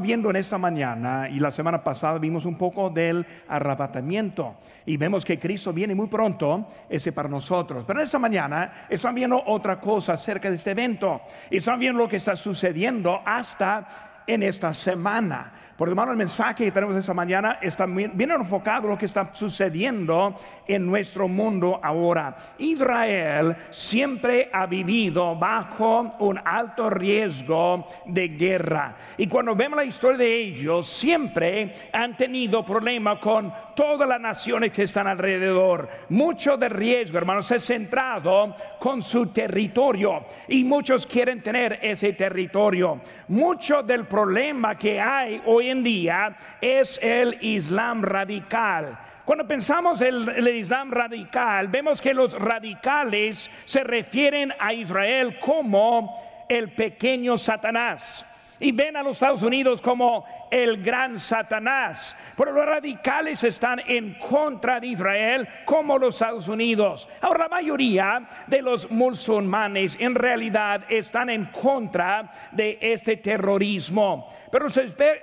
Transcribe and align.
viendo 0.00 0.30
en 0.30 0.36
esta 0.36 0.56
mañana 0.56 1.28
y 1.28 1.40
la 1.40 1.50
semana 1.50 1.82
pasada 1.82 2.18
vimos 2.18 2.44
un 2.44 2.56
poco 2.56 2.88
del 2.88 3.26
arrebatamiento 3.48 4.56
y 4.86 4.96
vemos 4.96 5.24
que 5.24 5.38
Cristo 5.38 5.72
viene 5.72 5.94
muy 5.94 6.06
pronto, 6.06 6.66
ese 6.88 7.12
para 7.12 7.28
nosotros. 7.28 7.84
Pero 7.86 7.98
en 7.98 8.04
esta 8.04 8.18
mañana 8.18 8.86
están 8.88 9.14
viendo 9.14 9.42
otra 9.44 9.80
cosa 9.80 10.12
acerca 10.12 10.48
de 10.48 10.56
este 10.56 10.70
evento 10.70 11.22
y 11.50 11.56
están 11.56 11.78
viendo 11.78 11.98
lo 11.98 12.08
que 12.08 12.16
está 12.16 12.36
sucediendo 12.36 13.20
hasta 13.24 14.11
en 14.26 14.42
esta 14.42 14.72
semana. 14.72 15.52
Por 15.76 15.88
hermano, 15.88 16.12
el 16.12 16.18
mensaje 16.18 16.66
que 16.66 16.70
tenemos 16.70 16.94
esta 16.94 17.14
mañana 17.14 17.58
está 17.60 17.86
bien 17.86 18.30
enfocado 18.30 18.84
en 18.84 18.90
lo 18.90 18.98
que 18.98 19.06
está 19.06 19.34
sucediendo 19.34 20.36
en 20.64 20.86
nuestro 20.86 21.26
mundo 21.26 21.80
ahora. 21.82 22.36
Israel 22.58 23.56
siempre 23.70 24.48
ha 24.52 24.66
vivido 24.66 25.34
bajo 25.34 26.14
un 26.20 26.38
alto 26.44 26.88
riesgo 26.88 27.86
de 28.06 28.28
guerra. 28.28 28.94
Y 29.16 29.26
cuando 29.26 29.56
vemos 29.56 29.76
la 29.76 29.84
historia 29.84 30.18
de 30.18 30.40
ellos, 30.40 30.86
siempre 30.86 31.72
han 31.92 32.16
tenido 32.16 32.64
problemas 32.64 33.18
con 33.18 33.52
todas 33.74 34.08
las 34.08 34.20
naciones 34.20 34.72
que 34.72 34.82
están 34.82 35.06
alrededor. 35.06 35.88
Mucho 36.10 36.56
de 36.56 36.68
riesgo, 36.68 37.18
hermanos, 37.18 37.50
es 37.50 37.64
centrado 37.64 38.54
con 38.78 39.02
su 39.02 39.28
territorio. 39.28 40.26
Y 40.46 40.62
muchos 40.62 41.06
quieren 41.06 41.42
tener 41.42 41.80
ese 41.82 42.12
territorio. 42.12 43.00
Mucho 43.28 43.82
del 43.82 44.04
problema 44.12 44.76
que 44.76 45.00
hay 45.00 45.40
hoy 45.46 45.70
en 45.70 45.82
día 45.82 46.36
es 46.60 47.00
el 47.02 47.38
Islam 47.40 48.02
radical. 48.02 48.98
Cuando 49.24 49.48
pensamos 49.48 50.02
en 50.02 50.28
el, 50.28 50.48
Islam 50.48 50.90
radical, 50.90 51.68
vemos 51.68 52.02
que 52.02 52.12
los 52.12 52.38
radicales 52.38 53.50
se 53.64 53.82
refieren 53.82 54.52
a 54.58 54.74
Israel 54.74 55.38
como 55.40 56.44
el 56.46 56.72
pequeño 56.72 57.38
Satanás 57.38 58.26
y 58.62 58.70
ven 58.70 58.96
a 58.96 59.02
los 59.02 59.16
Estados 59.16 59.42
Unidos 59.42 59.82
como 59.82 60.24
el 60.50 60.82
gran 60.82 61.18
Satanás. 61.18 62.16
Pero 62.36 62.52
los 62.52 62.64
radicales 62.64 63.42
están 63.42 63.80
en 63.86 64.14
contra 64.14 64.78
de 64.78 64.86
Israel 64.86 65.48
como 65.64 65.98
los 65.98 66.14
Estados 66.14 66.46
Unidos. 66.46 67.08
Ahora 67.20 67.40
la 67.44 67.48
mayoría 67.48 68.28
de 68.46 68.62
los 68.62 68.88
musulmanes 68.90 69.96
en 69.98 70.14
realidad 70.14 70.84
están 70.88 71.28
en 71.30 71.46
contra 71.46 72.30
de 72.52 72.78
este 72.80 73.16
terrorismo. 73.16 74.32
Pero 74.50 74.66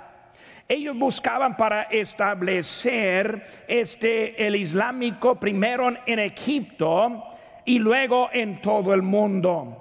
Ellos 0.67 0.95
buscaban 0.97 1.55
para 1.57 1.83
establecer 1.83 3.45
este 3.67 4.47
el 4.47 4.55
islámico 4.55 5.35
primero 5.35 5.91
en 6.05 6.19
Egipto 6.19 7.25
y 7.65 7.77
luego 7.77 8.29
en 8.31 8.61
todo 8.61 8.93
el 8.93 9.01
mundo. 9.01 9.77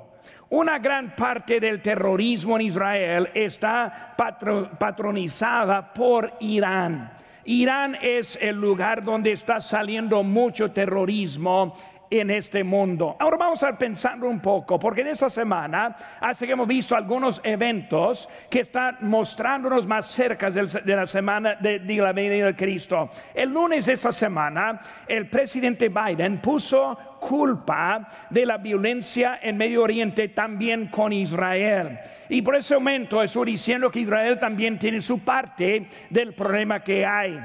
Una 0.48 0.80
gran 0.80 1.14
parte 1.14 1.60
del 1.60 1.80
terrorismo 1.80 2.56
en 2.56 2.62
Israel 2.62 3.30
está 3.34 4.14
patronizada 4.16 5.92
por 5.92 6.32
Irán. 6.40 7.12
Irán 7.44 7.96
es 8.00 8.38
el 8.40 8.56
lugar 8.56 9.02
donde 9.02 9.32
está 9.32 9.60
saliendo 9.60 10.22
mucho 10.22 10.70
terrorismo 10.70 11.74
en 12.10 12.30
este 12.30 12.64
mundo. 12.64 13.16
Ahora 13.18 13.36
vamos 13.36 13.62
a 13.62 13.78
pensando 13.78 14.28
un 14.28 14.40
poco, 14.40 14.78
porque 14.78 15.02
en 15.02 15.08
esta 15.08 15.28
semana, 15.28 15.96
hace 16.20 16.44
que 16.44 16.52
hemos 16.52 16.66
visto 16.66 16.96
algunos 16.96 17.40
eventos 17.44 18.28
que 18.50 18.60
están 18.60 18.96
mostrándonos 19.02 19.86
más 19.86 20.06
cerca 20.06 20.50
de 20.50 20.96
la 20.96 21.06
semana 21.06 21.54
de, 21.54 21.78
de 21.78 21.96
la 21.96 22.12
venida 22.12 22.46
de 22.46 22.54
Cristo. 22.54 23.10
El 23.32 23.50
lunes 23.50 23.86
de 23.86 23.92
esta 23.92 24.10
semana, 24.10 24.80
el 25.06 25.28
presidente 25.28 25.88
Biden 25.88 26.38
puso 26.38 26.98
culpa 27.20 28.08
de 28.28 28.44
la 28.44 28.56
violencia 28.56 29.38
en 29.40 29.56
Medio 29.56 29.82
Oriente 29.82 30.28
también 30.28 30.88
con 30.88 31.12
Israel. 31.12 32.00
Y 32.28 32.42
por 32.42 32.56
ese 32.56 32.74
momento 32.74 33.22
estoy 33.22 33.52
diciendo 33.52 33.90
que 33.90 34.00
Israel 34.00 34.38
también 34.38 34.78
tiene 34.78 35.00
su 35.00 35.20
parte 35.20 35.86
del 36.08 36.32
problema 36.32 36.80
que 36.80 37.06
hay. 37.06 37.38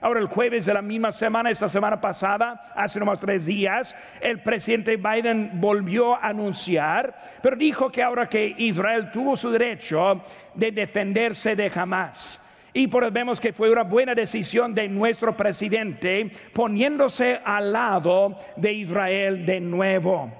Ahora 0.00 0.20
el 0.20 0.26
jueves 0.26 0.64
de 0.64 0.74
la 0.74 0.82
misma 0.82 1.12
semana, 1.12 1.50
esta 1.50 1.68
semana 1.68 2.00
pasada, 2.00 2.72
hace 2.74 2.98
unos 2.98 3.20
tres 3.20 3.44
días, 3.44 3.94
el 4.20 4.40
presidente 4.40 4.96
Biden 4.96 5.50
volvió 5.54 6.14
a 6.14 6.28
anunciar, 6.28 7.14
pero 7.42 7.56
dijo 7.56 7.90
que 7.90 8.02
ahora 8.02 8.28
que 8.28 8.54
Israel 8.58 9.10
tuvo 9.12 9.36
su 9.36 9.50
derecho 9.50 10.22
de 10.54 10.72
defenderse 10.72 11.54
de 11.54 11.70
Hamas. 11.74 12.40
Y 12.72 12.86
por 12.86 13.02
eso 13.02 13.12
vemos 13.12 13.40
que 13.40 13.52
fue 13.52 13.70
una 13.70 13.82
buena 13.82 14.14
decisión 14.14 14.74
de 14.74 14.88
nuestro 14.88 15.36
presidente 15.36 16.30
poniéndose 16.54 17.40
al 17.44 17.72
lado 17.72 18.38
de 18.56 18.72
Israel 18.72 19.44
de 19.44 19.60
nuevo. 19.60 20.32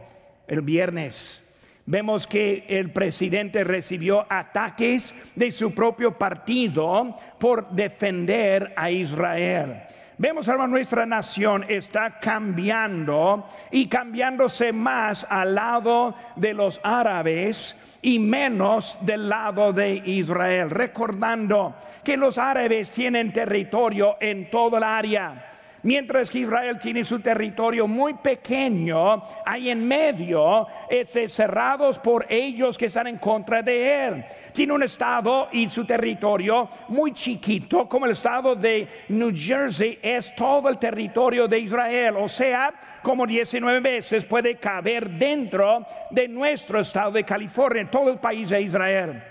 El 0.46 0.62
viernes 0.62 1.42
vemos 1.90 2.28
que 2.28 2.64
el 2.68 2.92
presidente 2.92 3.64
recibió 3.64 4.24
ataques 4.28 5.12
de 5.34 5.50
su 5.50 5.74
propio 5.74 6.16
partido 6.16 7.16
por 7.36 7.68
defender 7.70 8.72
a 8.76 8.92
Israel. 8.92 9.82
Vemos, 10.16 10.46
hermano, 10.46 10.74
nuestra 10.74 11.04
nación 11.04 11.64
está 11.68 12.20
cambiando 12.20 13.44
y 13.72 13.88
cambiándose 13.88 14.72
más 14.72 15.26
al 15.28 15.56
lado 15.56 16.14
de 16.36 16.54
los 16.54 16.80
árabes 16.84 17.76
y 18.02 18.20
menos 18.20 18.96
del 19.00 19.28
lado 19.28 19.72
de 19.72 19.94
Israel, 19.96 20.70
recordando 20.70 21.74
que 22.04 22.16
los 22.16 22.38
árabes 22.38 22.92
tienen 22.92 23.32
territorio 23.32 24.16
en 24.20 24.48
toda 24.48 24.78
el 24.78 24.84
área 24.84 25.49
Mientras 25.82 26.30
que 26.30 26.40
Israel 26.40 26.78
tiene 26.78 27.02
su 27.04 27.20
territorio 27.20 27.86
muy 27.88 28.14
pequeño, 28.14 29.22
ahí 29.46 29.70
en 29.70 29.86
medio, 29.86 30.66
es 30.90 31.10
cerrados 31.32 31.98
por 31.98 32.26
ellos 32.28 32.76
que 32.76 32.86
están 32.86 33.06
en 33.06 33.16
contra 33.16 33.62
de 33.62 34.06
él. 34.06 34.24
Tiene 34.52 34.74
un 34.74 34.82
estado 34.82 35.48
y 35.52 35.68
su 35.70 35.86
territorio 35.86 36.68
muy 36.88 37.12
chiquito, 37.12 37.88
como 37.88 38.04
el 38.04 38.12
estado 38.12 38.54
de 38.54 38.86
New 39.08 39.32
Jersey 39.34 39.98
es 40.02 40.34
todo 40.34 40.68
el 40.68 40.78
territorio 40.78 41.48
de 41.48 41.58
Israel. 41.58 42.16
O 42.18 42.28
sea, 42.28 43.00
como 43.02 43.26
19 43.26 43.80
veces 43.80 44.26
puede 44.26 44.56
caber 44.56 45.08
dentro 45.08 45.86
de 46.10 46.28
nuestro 46.28 46.80
estado 46.80 47.12
de 47.12 47.24
California, 47.24 47.82
en 47.82 47.90
todo 47.90 48.10
el 48.10 48.18
país 48.18 48.50
de 48.50 48.60
Israel. 48.60 49.22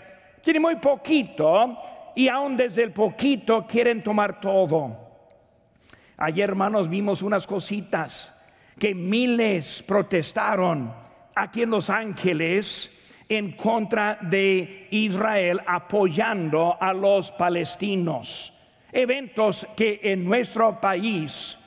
Tiene 0.41 0.59
muy 0.59 0.77
poquito 0.77 1.77
y 2.15 2.27
aún 2.27 2.57
desde 2.57 2.83
el 2.83 2.91
poquito 2.91 3.67
quieren 3.67 4.01
tomar 4.01 4.39
todo. 4.39 5.08
Ayer, 6.21 6.49
hermanos, 6.49 6.89
vimos 6.89 7.21
unas 7.21 7.47
cositas 7.47 8.35
que 8.77 8.93
miles 8.93 9.81
protestaron 9.81 10.93
aquí 11.33 11.61
en 11.61 11.69
Los 11.69 11.89
Ángeles 11.89 12.91
en 13.29 13.53
contra 13.53 14.17
de 14.19 14.87
Israel 14.91 15.61
apoyando 15.65 16.75
a 16.77 16.91
los 16.91 17.31
palestinos. 17.31 18.53
Eventos 18.91 19.65
que 19.77 20.01
en 20.03 20.25
nuestro 20.25 20.81
país 20.81 21.57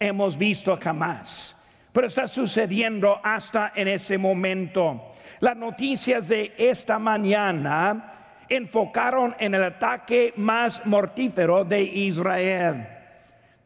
hemos 0.00 0.36
visto 0.36 0.76
jamás. 0.76 1.56
Pero 1.92 2.08
está 2.08 2.26
sucediendo 2.26 3.20
hasta 3.22 3.70
en 3.76 3.86
ese 3.86 4.18
momento. 4.18 5.12
Las 5.38 5.56
noticias 5.56 6.26
de 6.26 6.52
esta 6.58 6.98
mañana 6.98 8.42
enfocaron 8.48 9.36
en 9.38 9.54
el 9.54 9.62
ataque 9.62 10.32
más 10.36 10.84
mortífero 10.84 11.64
de 11.64 11.80
Israel 11.80 12.99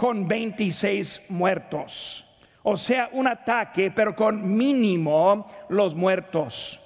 con 0.05 0.29
26 0.29 1.23
muertos. 1.31 2.29
O 2.63 2.77
sea, 2.77 3.09
un 3.13 3.27
ataque, 3.27 3.91
pero 3.91 4.15
con 4.15 4.55
mínimo 4.55 5.47
los 5.71 5.95
muertos. 5.95 6.79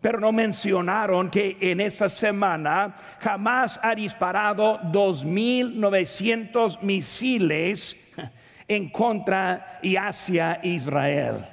Pero 0.00 0.18
no 0.18 0.32
mencionaron 0.32 1.28
que 1.28 1.58
en 1.60 1.82
esta 1.82 2.08
semana 2.08 2.94
jamás 3.20 3.78
ha 3.82 3.94
disparado 3.94 4.80
2.900 4.80 6.80
misiles 6.80 7.98
en 8.66 8.88
contra 8.88 9.80
y 9.82 9.96
hacia 9.96 10.60
Israel. 10.62 11.46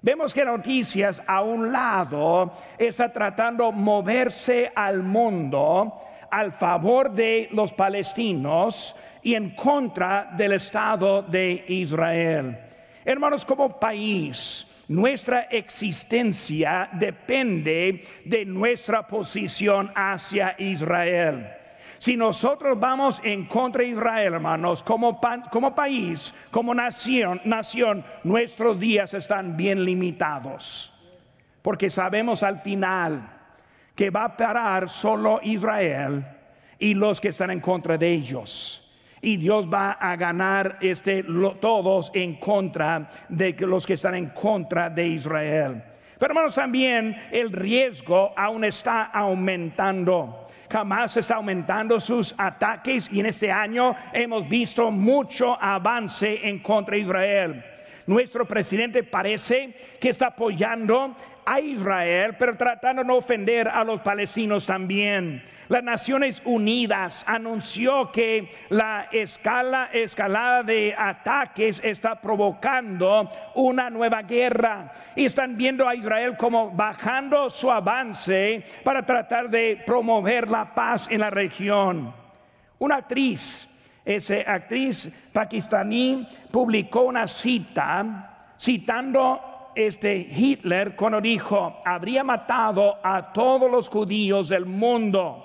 Vemos 0.00 0.32
que 0.32 0.44
noticias 0.44 1.20
a 1.26 1.42
un 1.42 1.72
lado 1.72 2.52
está 2.78 3.12
tratando 3.12 3.72
moverse 3.72 4.70
al 4.76 5.02
mundo 5.02 6.06
al 6.30 6.52
favor 6.52 7.10
de 7.10 7.48
los 7.52 7.72
palestinos 7.72 8.94
y 9.22 9.34
en 9.34 9.50
contra 9.50 10.30
del 10.36 10.52
Estado 10.52 11.22
de 11.22 11.64
Israel. 11.68 12.58
Hermanos, 13.04 13.44
como 13.44 13.78
país, 13.78 14.66
nuestra 14.88 15.42
existencia 15.42 16.88
depende 16.92 18.04
de 18.24 18.44
nuestra 18.44 19.06
posición 19.06 19.90
hacia 19.94 20.54
Israel. 20.58 21.46
Si 21.98 22.16
nosotros 22.16 22.78
vamos 22.78 23.20
en 23.24 23.46
contra 23.46 23.82
de 23.82 23.88
Israel, 23.88 24.34
hermanos, 24.34 24.82
como, 24.82 25.18
como 25.50 25.74
país, 25.74 26.34
como 26.50 26.74
nación, 26.74 27.40
nación, 27.44 28.04
nuestros 28.22 28.78
días 28.78 29.14
están 29.14 29.56
bien 29.56 29.84
limitados. 29.84 30.92
Porque 31.62 31.90
sabemos 31.90 32.42
al 32.42 32.58
final 32.58 33.35
que 33.96 34.10
va 34.10 34.24
a 34.24 34.36
parar 34.36 34.88
solo 34.88 35.40
Israel 35.42 36.24
y 36.78 36.94
los 36.94 37.20
que 37.20 37.28
están 37.28 37.50
en 37.50 37.60
contra 37.60 37.96
de 37.96 38.08
ellos. 38.12 38.82
Y 39.22 39.38
Dios 39.38 39.66
va 39.72 39.92
a 39.92 40.14
ganar 40.14 40.76
este, 40.80 41.24
todos 41.60 42.10
en 42.14 42.36
contra 42.36 43.08
de 43.28 43.56
los 43.60 43.86
que 43.86 43.94
están 43.94 44.14
en 44.14 44.26
contra 44.26 44.90
de 44.90 45.08
Israel. 45.08 45.82
Pero 46.18 46.32
hermanos, 46.32 46.54
también 46.54 47.16
el 47.30 47.50
riesgo 47.50 48.32
aún 48.36 48.64
está 48.64 49.04
aumentando. 49.04 50.48
Jamás 50.70 51.16
está 51.16 51.36
aumentando 51.36 51.98
sus 51.98 52.34
ataques 52.36 53.08
y 53.12 53.20
en 53.20 53.26
este 53.26 53.50
año 53.50 53.94
hemos 54.12 54.48
visto 54.48 54.90
mucho 54.90 55.60
avance 55.60 56.46
en 56.46 56.58
contra 56.58 56.96
de 56.96 57.02
Israel. 57.02 57.64
Nuestro 58.06 58.46
presidente 58.46 59.02
parece 59.02 59.74
que 60.00 60.10
está 60.10 60.28
apoyando 60.28 61.16
a 61.44 61.60
Israel, 61.60 62.36
pero 62.38 62.56
tratando 62.56 63.02
de 63.02 63.08
no 63.08 63.16
ofender 63.16 63.68
a 63.68 63.84
los 63.84 64.00
palestinos 64.00 64.66
también. 64.66 65.42
Las 65.68 65.82
Naciones 65.82 66.40
Unidas 66.44 67.24
anunció 67.26 68.12
que 68.12 68.50
la 68.68 69.08
escala, 69.10 69.90
escalada 69.92 70.62
de 70.62 70.94
ataques 70.96 71.80
está 71.82 72.20
provocando 72.20 73.28
una 73.56 73.90
nueva 73.90 74.22
guerra 74.22 74.92
y 75.16 75.24
están 75.24 75.56
viendo 75.56 75.88
a 75.88 75.94
Israel 75.96 76.36
como 76.36 76.70
bajando 76.70 77.50
su 77.50 77.70
avance 77.70 78.62
para 78.84 79.04
tratar 79.04 79.50
de 79.50 79.82
promover 79.84 80.48
la 80.48 80.72
paz 80.72 81.08
en 81.10 81.20
la 81.20 81.30
región. 81.30 82.14
Una 82.78 82.96
actriz, 82.96 83.68
esa 84.06 84.36
actriz 84.46 85.10
pakistaní, 85.32 86.26
publicó 86.50 87.02
una 87.02 87.26
cita 87.26 88.54
citando 88.58 89.72
este 89.74 90.16
Hitler 90.16 90.94
cuando 90.96 91.20
dijo, 91.20 91.80
habría 91.84 92.24
matado 92.24 92.96
a 93.02 93.32
todos 93.32 93.70
los 93.70 93.88
judíos 93.88 94.48
del 94.48 94.64
mundo, 94.64 95.42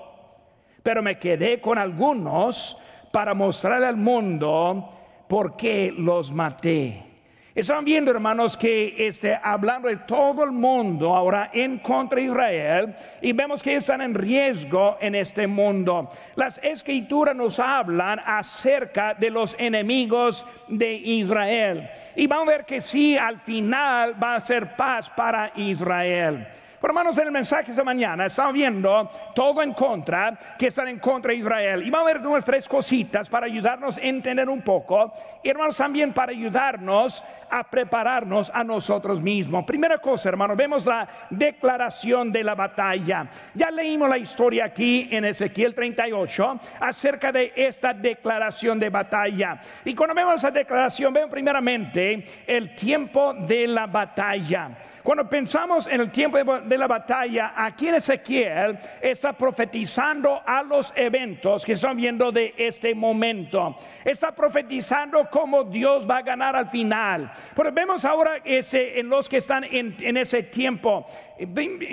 pero 0.82 1.02
me 1.02 1.18
quedé 1.18 1.60
con 1.60 1.76
algunos 1.76 2.78
para 3.12 3.34
mostrar 3.34 3.82
al 3.84 3.96
mundo 3.96 5.24
por 5.28 5.56
qué 5.56 5.92
los 5.94 6.32
maté. 6.32 7.11
Están 7.54 7.84
viendo, 7.84 8.10
hermanos, 8.10 8.56
que 8.56 8.94
este, 9.06 9.38
hablando 9.42 9.86
de 9.88 9.98
todo 9.98 10.42
el 10.42 10.52
mundo 10.52 11.14
ahora 11.14 11.50
en 11.52 11.80
contra 11.80 12.16
de 12.16 12.24
Israel 12.24 12.96
y 13.20 13.34
vemos 13.34 13.62
que 13.62 13.76
están 13.76 14.00
en 14.00 14.14
riesgo 14.14 14.96
en 15.02 15.14
este 15.14 15.46
mundo. 15.46 16.08
Las 16.34 16.58
escrituras 16.62 17.36
nos 17.36 17.60
hablan 17.60 18.20
acerca 18.24 19.12
de 19.12 19.28
los 19.28 19.54
enemigos 19.58 20.46
de 20.66 20.94
Israel 20.94 21.90
y 22.16 22.26
vamos 22.26 22.48
a 22.48 22.52
ver 22.52 22.64
que 22.64 22.80
sí, 22.80 23.18
al 23.18 23.38
final 23.40 24.14
va 24.22 24.36
a 24.36 24.40
ser 24.40 24.74
paz 24.74 25.10
para 25.10 25.52
Israel. 25.56 26.46
Pero 26.82 26.90
hermanos, 26.90 27.16
en 27.16 27.26
el 27.26 27.32
mensaje 27.32 27.66
de 27.66 27.70
esta 27.70 27.84
mañana 27.84 28.26
estamos 28.26 28.54
viendo 28.54 29.08
todo 29.36 29.62
en 29.62 29.72
contra, 29.72 30.36
que 30.58 30.66
están 30.66 30.88
en 30.88 30.98
contra 30.98 31.30
de 31.30 31.38
Israel. 31.38 31.86
Y 31.86 31.90
vamos 31.90 32.10
a 32.10 32.12
ver 32.14 32.26
unas 32.26 32.44
tres 32.44 32.68
cositas 32.68 33.30
para 33.30 33.46
ayudarnos 33.46 33.98
a 33.98 34.00
entender 34.00 34.48
un 34.48 34.62
poco. 34.62 35.14
Y 35.44 35.48
hermanos, 35.48 35.76
también 35.76 36.12
para 36.12 36.32
ayudarnos 36.32 37.22
a 37.52 37.62
prepararnos 37.64 38.50
a 38.52 38.64
nosotros 38.64 39.20
mismos. 39.20 39.64
Primera 39.66 39.98
cosa, 39.98 40.30
hermanos, 40.30 40.56
vemos 40.56 40.86
la 40.86 41.06
declaración 41.28 42.32
de 42.32 42.42
la 42.42 42.54
batalla. 42.54 43.26
Ya 43.52 43.70
leímos 43.70 44.08
la 44.08 44.16
historia 44.16 44.64
aquí 44.64 45.06
en 45.10 45.26
Ezequiel 45.26 45.74
38 45.74 46.60
acerca 46.80 47.30
de 47.30 47.52
esta 47.54 47.92
declaración 47.92 48.80
de 48.80 48.88
batalla. 48.88 49.60
Y 49.84 49.94
cuando 49.94 50.14
vemos 50.14 50.36
esa 50.36 50.50
declaración, 50.50 51.12
vemos 51.12 51.30
primeramente 51.30 52.24
el 52.46 52.74
tiempo 52.74 53.34
de 53.34 53.66
la 53.66 53.86
batalla. 53.86 54.70
Cuando 55.02 55.28
pensamos 55.28 55.88
en 55.88 56.00
el 56.00 56.10
tiempo 56.10 56.38
de 56.38 56.78
la 56.78 56.86
batalla, 56.86 57.52
aquí 57.56 57.88
en 57.88 57.96
Ezequiel 57.96 58.78
está 59.00 59.32
profetizando 59.32 60.40
a 60.46 60.62
los 60.62 60.92
eventos 60.94 61.64
que 61.64 61.72
están 61.72 61.96
viendo 61.96 62.30
de 62.30 62.54
este 62.56 62.94
momento. 62.94 63.76
Está 64.04 64.32
profetizando 64.32 65.28
cómo 65.28 65.64
Dios 65.64 66.08
va 66.08 66.18
a 66.18 66.22
ganar 66.22 66.54
al 66.54 66.70
final. 66.70 67.32
Pero 67.54 67.72
vemos 67.72 68.04
ahora 68.04 68.40
en 68.44 69.08
los 69.08 69.28
que 69.28 69.38
están 69.38 69.64
en, 69.64 70.16
ese 70.16 70.44
tiempo, 70.44 71.06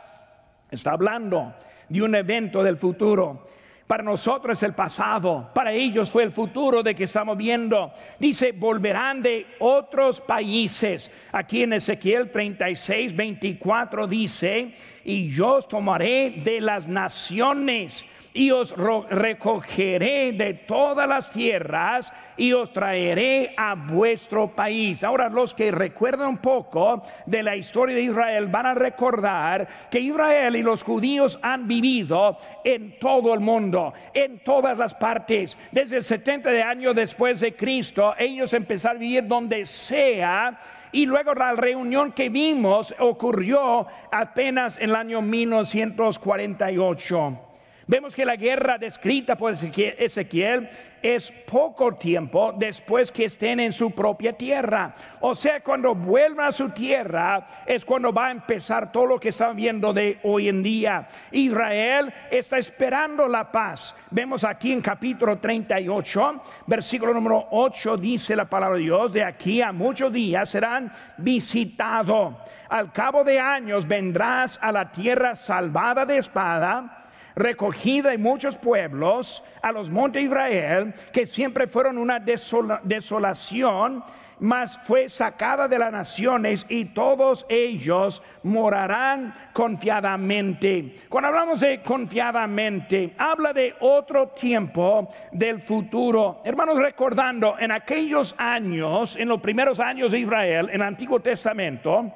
Está 0.69 0.91
hablando 0.91 1.55
de 1.89 2.03
un 2.03 2.13
evento 2.17 2.65
del 2.65 2.77
futuro. 2.77 3.47
Para 3.89 4.03
nosotros 4.03 4.59
es 4.59 4.63
el 4.65 4.75
pasado, 4.75 5.49
para 5.55 5.73
ellos 5.73 6.11
fue 6.11 6.23
el 6.23 6.31
futuro 6.31 6.83
de 6.83 6.95
que 6.95 7.05
estamos 7.05 7.39
viendo. 7.39 7.91
Dice, 8.19 8.53
volverán 8.53 9.23
de 9.23 9.47
otros 9.61 10.21
países. 10.21 11.11
Aquí 11.33 11.63
en 11.63 11.73
Ezequiel 11.73 12.31
36, 12.31 13.17
24 13.17 14.07
dice, 14.07 14.75
y 15.05 15.31
yo 15.31 15.55
os 15.55 15.69
tomaré 15.69 16.43
de 16.45 16.61
las 16.61 16.87
naciones 16.87 18.05
y 18.39 18.51
os 18.51 18.75
recogeré 18.77 20.33
de 20.33 20.55
todas 20.55 21.09
las 21.09 21.31
tierras 21.31 22.13
y 22.37 22.53
os 22.53 22.73
traeré 22.73 23.53
a 23.57 23.75
vuestro 23.75 24.55
país. 24.55 25.03
Ahora 25.03 25.29
los 25.29 25.55
que 25.55 25.71
recuerdan 25.71 26.29
un 26.29 26.39
poco 26.39 27.03
de 27.27 27.43
la 27.43 27.57
historia 27.57 27.97
de 27.97 28.03
Israel 28.03 28.47
van 28.47 28.67
a 28.67 28.75
recordar 28.75 29.89
que 29.91 29.99
Israel 29.99 30.55
y 30.55 30.63
los 30.63 30.85
judíos 30.85 31.39
han 31.43 31.67
vivido 31.67 32.39
en 32.63 32.99
todo 32.99 33.35
el 33.35 33.41
mundo, 33.41 33.78
en 34.15 34.41
todas 34.41 34.77
las 34.77 34.95
partes. 34.95 35.57
Desde 35.73 35.97
el 35.97 36.03
70 36.03 36.51
de 36.51 36.63
años 36.63 36.95
después 36.95 37.41
de 37.41 37.55
Cristo, 37.55 38.15
ellos 38.19 38.53
empezaron 38.53 38.99
a 38.99 39.01
vivir 39.01 39.27
donde 39.27 39.65
sea 39.67 40.59
y 40.93 41.07
luego 41.07 41.35
la 41.35 41.53
reunión 41.53 42.13
que 42.13 42.29
vimos 42.29 42.95
ocurrió 42.99 43.87
apenas 44.11 44.77
en 44.79 44.91
el 44.91 44.97
año 44.97 45.23
1948. 45.23 47.48
Vemos 47.91 48.15
que 48.15 48.27
la 48.27 48.37
guerra 48.37 48.77
descrita 48.77 49.35
por 49.35 49.55
Ezequiel 49.55 50.69
es 51.01 51.31
poco 51.31 51.95
tiempo 51.95 52.53
después 52.55 53.11
que 53.11 53.25
estén 53.25 53.61
en 53.61 53.73
su 53.73 53.93
propia 53.93 54.35
tierra. 54.35 54.95
O 55.21 55.35
sea, 55.35 55.63
cuando 55.63 55.95
vuelvan 55.95 56.49
a 56.49 56.53
su 56.53 56.69
tierra 56.69 57.47
es 57.65 57.87
cuando 57.87 58.13
va 58.13 58.27
a 58.27 58.31
empezar 58.31 58.93
todo 58.93 59.07
lo 59.07 59.19
que 59.19 59.31
están 59.31 59.57
viendo 59.57 59.95
de 59.95 60.19
hoy 60.25 60.51
en 60.51 60.63
día. 60.63 61.09
Israel 61.31 62.13
está 62.31 62.59
esperando 62.59 63.27
la 63.27 63.51
paz. 63.51 63.97
Vemos 64.11 64.45
aquí 64.45 64.71
en 64.71 64.83
capítulo 64.83 65.39
38, 65.39 66.43
versículo 66.67 67.15
número 67.15 67.47
8, 67.53 67.97
dice 67.97 68.37
la 68.37 68.45
palabra 68.45 68.77
de 68.77 68.83
Dios, 68.83 69.15
de 69.15 69.25
aquí 69.25 69.63
a 69.63 69.73
muchos 69.73 70.13
días 70.13 70.51
serán 70.51 70.93
visitados. 71.17 72.35
Al 72.69 72.93
cabo 72.93 73.25
de 73.25 73.41
años 73.41 73.89
vendrás 73.89 74.59
a 74.61 74.71
la 74.73 74.93
tierra 74.93 75.35
salvada 75.37 76.05
de 76.05 76.19
espada 76.19 76.99
recogida 77.39 78.11
de 78.11 78.19
muchos 78.19 78.57
pueblos 78.57 79.43
a 79.63 79.73
los 79.73 79.91
montes 79.91 80.21
de 80.21 80.27
Israel, 80.27 80.95
que 81.13 81.27
siempre 81.27 81.67
fueron 81.67 81.99
una 81.99 82.19
desolación 82.21 84.03
mas 84.41 84.79
fue 84.85 85.09
sacada 85.09 85.69
de 85.69 85.79
las 85.79 85.93
naciones 85.93 86.65
y 86.69 86.87
todos 86.87 87.45
ellos 87.49 88.23
morarán 88.43 89.35
confiadamente. 89.53 90.97
Cuando 91.09 91.29
hablamos 91.29 91.61
de 91.61 91.83
confiadamente, 91.83 93.15
habla 93.19 93.53
de 93.53 93.75
otro 93.81 94.29
tiempo 94.29 95.09
del 95.33 95.61
futuro. 95.61 96.41
Hermanos, 96.45 96.79
recordando 96.79 97.57
en 97.59 97.73
aquellos 97.73 98.35
años, 98.39 99.17
en 99.17 99.29
los 99.29 99.41
primeros 99.41 99.81
años 99.81 100.13
de 100.13 100.21
Israel, 100.21 100.69
en 100.69 100.77
el 100.77 100.83
Antiguo 100.83 101.21
Testamento, 101.21 102.13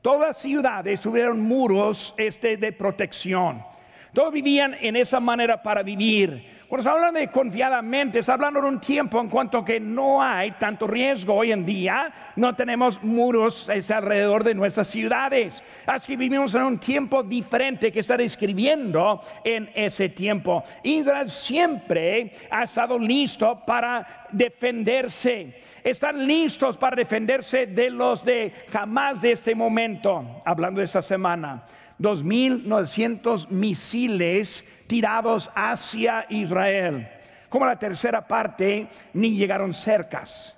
todas 0.00 0.36
ciudades 0.36 1.00
tuvieron 1.00 1.40
muros 1.40 2.14
este, 2.16 2.56
de 2.56 2.72
protección. 2.72 3.75
Todos 4.16 4.32
vivían 4.32 4.74
en 4.80 4.96
esa 4.96 5.20
manera 5.20 5.62
para 5.62 5.82
vivir. 5.82 6.42
Cuando 6.66 6.84
se 6.84 6.88
habla 6.88 7.12
de 7.12 7.28
confiadamente, 7.28 8.20
está 8.20 8.32
hablando 8.32 8.62
de 8.62 8.68
un 8.68 8.80
tiempo 8.80 9.20
en 9.20 9.28
cuanto 9.28 9.62
que 9.62 9.78
no 9.78 10.22
hay 10.22 10.52
tanto 10.52 10.86
riesgo 10.86 11.34
hoy 11.34 11.52
en 11.52 11.66
día, 11.66 12.10
no 12.34 12.56
tenemos 12.56 13.04
muros 13.04 13.68
alrededor 13.68 14.42
de 14.42 14.54
nuestras 14.54 14.86
ciudades. 14.86 15.62
Así 15.84 16.12
que 16.12 16.16
vivimos 16.16 16.54
en 16.54 16.62
un 16.62 16.78
tiempo 16.78 17.22
diferente 17.22 17.92
que 17.92 18.00
está 18.00 18.16
describiendo 18.16 19.20
en 19.44 19.70
ese 19.74 20.08
tiempo. 20.08 20.64
Israel 20.82 21.28
siempre 21.28 22.32
ha 22.50 22.62
estado 22.62 22.98
listo 22.98 23.64
para 23.66 24.28
defenderse. 24.32 25.60
Están 25.84 26.26
listos 26.26 26.78
para 26.78 26.96
defenderse 26.96 27.66
de 27.66 27.90
los 27.90 28.24
de 28.24 28.50
jamás 28.72 29.20
de 29.20 29.32
este 29.32 29.54
momento, 29.54 30.40
hablando 30.46 30.78
de 30.78 30.84
esta 30.84 31.02
semana. 31.02 31.66
2.900 31.98 33.48
misiles 33.48 34.64
tirados 34.86 35.50
hacia 35.54 36.26
Israel. 36.28 37.08
Como 37.48 37.66
la 37.66 37.78
tercera 37.78 38.26
parte, 38.26 38.88
ni 39.14 39.36
llegaron 39.36 39.72
cercas. 39.72 40.56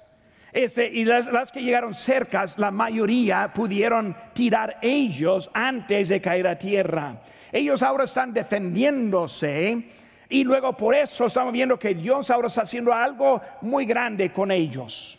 Este, 0.52 0.88
y 0.88 1.04
las, 1.04 1.26
las, 1.26 1.52
que 1.52 1.62
llegaron 1.62 1.94
cercas, 1.94 2.58
la 2.58 2.70
mayoría 2.70 3.52
pudieron 3.52 4.16
tirar 4.32 4.78
ellos 4.80 5.50
antes 5.52 6.08
de 6.08 6.20
caer 6.20 6.48
a 6.48 6.58
tierra. 6.58 7.20
Ellos 7.52 7.82
ahora 7.82 8.04
están 8.04 8.32
defendiéndose 8.32 9.84
y 10.28 10.44
luego 10.44 10.76
por 10.76 10.94
eso 10.94 11.26
estamos 11.26 11.52
viendo 11.52 11.78
que 11.78 11.94
Dios 11.94 12.30
ahora 12.30 12.48
está 12.48 12.62
haciendo 12.62 12.92
algo 12.92 13.40
muy 13.62 13.84
grande 13.86 14.32
con 14.32 14.50
ellos. 14.50 15.18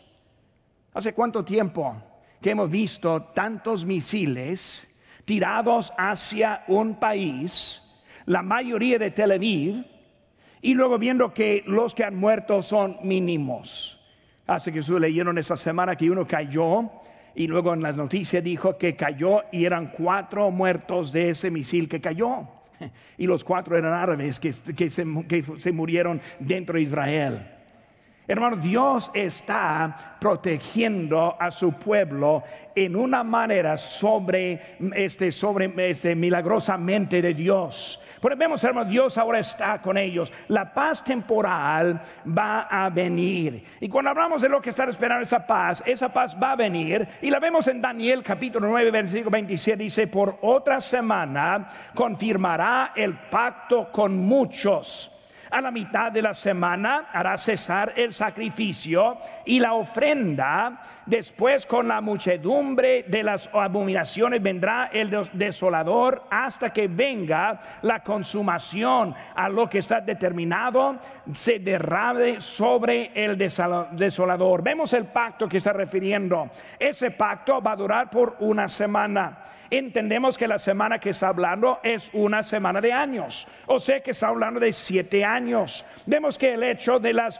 ¿Hace 0.94 1.14
cuánto 1.14 1.46
tiempo 1.46 1.96
que 2.42 2.52
hemos 2.52 2.70
visto 2.70 3.24
tantos 3.34 3.86
misiles 3.86 4.88
tirados 5.29 5.93
hacia 5.95 6.63
un 6.69 6.95
país, 6.95 7.83
la 8.25 8.41
mayoría 8.41 8.98
de 8.98 9.12
Tel 9.12 9.33
Aviv, 9.33 9.86
y 10.59 10.74
luego 10.74 10.98
viendo 10.98 11.31
que 11.36 11.63
los 11.67 11.93
que 11.93 12.03
han 12.03 12.15
muerto 12.15 12.63
son 12.63 12.98
mínimos. 13.03 14.01
Hace 14.48 14.74
que 14.74 14.79
estuve 14.79 15.01
leyeron 15.01 15.38
esta 15.38 15.55
semana 15.55 15.95
que 15.95 16.09
uno 16.09 16.25
cayó 16.25 16.89
y 17.36 17.45
luego 17.45 17.75
en 17.75 17.83
las 17.83 17.95
noticias 17.95 18.43
dijo 18.43 18.75
que 18.75 18.95
cayó 18.95 19.43
y 19.51 19.65
eran 19.65 19.89
cuatro 19.89 20.50
muertos 20.50 21.12
de 21.12 21.29
ese 21.29 21.51
misil 21.51 21.88
que 21.88 22.01
cayó. 22.01 22.48
Y 23.19 23.27
los 23.27 23.43
cuatro 23.43 23.77
eran 23.77 23.93
árabes 23.93 24.39
que, 24.39 24.51
que, 24.75 24.89
se, 24.89 25.05
que 25.27 25.43
se 25.59 25.71
murieron 25.71 26.21
dentro 26.39 26.77
de 26.77 26.81
Israel. 26.81 27.59
Hermano, 28.29 28.57
Dios 28.57 29.09
está 29.12 30.17
protegiendo 30.19 31.36
a 31.39 31.50
su 31.50 31.74
pueblo 31.74 32.43
en 32.75 32.95
una 32.95 33.24
manera 33.24 33.75
sobre 33.75 34.77
este, 34.93 35.31
sobre 35.31 35.89
este, 35.89 36.13
milagrosamente 36.13 37.24
de 37.24 37.33
Dios. 37.33 38.00
Pero 38.21 38.38
vemos, 38.38 38.63
hermano, 38.63 38.88
Dios 38.88 39.17
ahora 39.17 39.39
está 39.39 39.81
con 39.81 39.98
ellos. 39.98 40.31
La 40.50 40.71
paz 40.71 41.03
temporal 41.03 42.00
va 42.27 42.67
a 42.69 42.91
venir. 42.91 43.63
Y 43.79 43.89
cuando 43.89 44.12
hablamos 44.12 44.43
de 44.43 44.50
lo 44.50 44.62
que 44.62 44.69
está 44.69 44.83
esperando 44.83 45.24
esa 45.24 45.48
paz, 45.48 45.81
esa 45.83 46.13
paz 46.13 46.38
va 46.39 46.51
a 46.51 46.55
venir. 46.55 47.07
Y 47.24 47.31
la 47.31 47.39
vemos 47.39 47.67
en 47.67 47.81
Daniel 47.81 48.21
capítulo 48.21 48.67
9, 48.67 48.91
versículo 48.91 49.31
27. 49.31 49.81
Dice, 49.81 50.05
por 50.05 50.38
otra 50.43 50.79
semana 50.79 51.67
confirmará 51.95 52.91
el 52.95 53.17
pacto 53.31 53.91
con 53.91 54.15
muchos 54.15 55.15
a 55.51 55.62
la 55.62 55.72
mitad 55.72 56.12
de 56.12 56.22
la 56.22 56.34
semana 56.34 57.08
hará 57.12 57.38
cesar 57.38 57.94
el 57.96 58.13
sacrificio 58.13 59.18
y 59.46 59.60
la 59.60 59.74
ofrenda. 59.74 60.82
Después 61.10 61.66
con 61.66 61.88
la 61.88 62.01
muchedumbre 62.01 63.01
de 63.08 63.24
las 63.24 63.50
abominaciones 63.51 64.44
vendrá 64.44 64.92
el 64.94 65.10
desolador 65.34 66.25
hasta 66.30 66.72
que 66.72 66.88
venga 66.88 67.60
la 67.82 68.04
consumación 68.04 69.16
a 69.34 69.50
lo 69.50 69.68
que 69.68 69.80
está 69.80 70.01
determinado 70.01 71.00
se 71.34 71.58
derrame 71.58 72.39
sobre 72.39 73.12
el 73.16 73.36
desolador. 73.36 74.62
Vemos 74.62 74.94
el 74.94 75.06
pacto 75.06 75.50
que 75.50 75.58
está 75.58 75.74
refiriendo. 75.74 76.51
Ese 76.78 77.10
pacto 77.10 77.60
va 77.60 77.72
a 77.72 77.75
durar 77.75 78.10
por 78.12 78.36
una 78.42 78.68
semana 78.68 79.50
entendemos 79.70 80.38
que 80.38 80.48
la 80.48 80.58
semana 80.58 81.00
que 81.00 81.12
está 81.12 81.28
hablando 81.30 81.80
es 81.84 82.10
una 82.13 82.44
semana 82.44 82.82
de 82.82 82.92
años, 82.92 83.48
o 83.68 83.80
sea 83.80 84.01
que 84.01 84.12
está 84.12 84.28
hablando 84.28 84.60
de 84.60 84.72
siete 84.72 85.24
años. 85.24 85.86
Vemos 86.06 86.38
que 86.38 86.54
el 86.54 86.63
hecho 86.63 87.00
de 87.00 87.13
las 87.13 87.39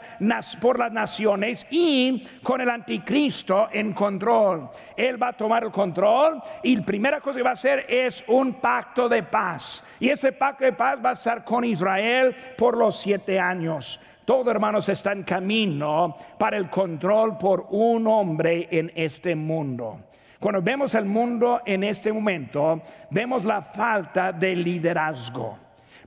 por 0.60 0.78
las 0.78 0.92
naciones 0.92 1.66
y 1.70 2.26
con 2.42 2.60
el 2.60 2.70
anticristo 2.70 3.59
en 3.70 3.92
control, 3.92 4.68
él 4.96 5.22
va 5.22 5.28
a 5.28 5.32
tomar 5.32 5.64
el 5.64 5.70
control 5.70 6.40
y 6.62 6.76
la 6.76 6.82
primera 6.82 7.20
cosa 7.20 7.38
que 7.38 7.42
va 7.42 7.50
a 7.50 7.54
hacer 7.54 7.86
es 7.88 8.24
un 8.28 8.54
pacto 8.54 9.08
de 9.08 9.22
paz. 9.22 9.84
Y 9.98 10.08
ese 10.08 10.32
pacto 10.32 10.64
de 10.64 10.72
paz 10.72 10.98
va 11.04 11.10
a 11.10 11.14
estar 11.14 11.44
con 11.44 11.64
Israel 11.64 12.34
por 12.56 12.76
los 12.76 12.96
siete 12.96 13.38
años. 13.38 14.00
Todo 14.24 14.50
hermanos 14.50 14.88
está 14.88 15.12
en 15.12 15.24
camino 15.24 16.16
para 16.38 16.56
el 16.56 16.70
control 16.70 17.36
por 17.36 17.66
un 17.70 18.06
hombre 18.06 18.68
en 18.70 18.92
este 18.94 19.34
mundo. 19.34 19.98
Cuando 20.38 20.62
vemos 20.62 20.94
el 20.94 21.04
mundo 21.04 21.60
en 21.66 21.84
este 21.84 22.12
momento, 22.12 22.80
vemos 23.10 23.44
la 23.44 23.60
falta 23.60 24.32
de 24.32 24.56
liderazgo. 24.56 25.58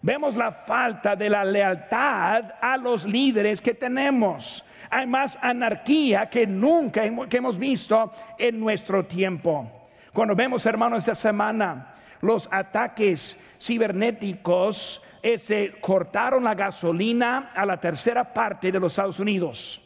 Vemos 0.01 0.35
la 0.35 0.51
falta 0.51 1.15
de 1.15 1.29
la 1.29 1.45
lealtad 1.45 2.55
a 2.59 2.75
los 2.77 3.05
líderes 3.05 3.61
que 3.61 3.73
tenemos. 3.73 4.65
Hay 4.93 5.07
más 5.07 5.39
anarquía 5.41 6.29
que 6.29 6.45
nunca 6.45 7.01
que 7.27 7.37
hemos 7.37 7.57
visto 7.57 8.11
en 8.37 8.59
nuestro 8.59 9.05
tiempo. 9.05 9.89
Cuando 10.13 10.35
vemos, 10.35 10.63
hermanos, 10.67 10.99
esta 10.99 11.15
semana 11.15 11.95
los 12.21 12.47
ataques 12.51 13.35
cibernéticos 13.59 15.01
este, 15.23 15.79
cortaron 15.81 16.43
la 16.43 16.53
gasolina 16.53 17.51
a 17.55 17.65
la 17.65 17.79
tercera 17.79 18.31
parte 18.31 18.71
de 18.71 18.79
los 18.79 18.91
Estados 18.91 19.19
Unidos. 19.19 19.81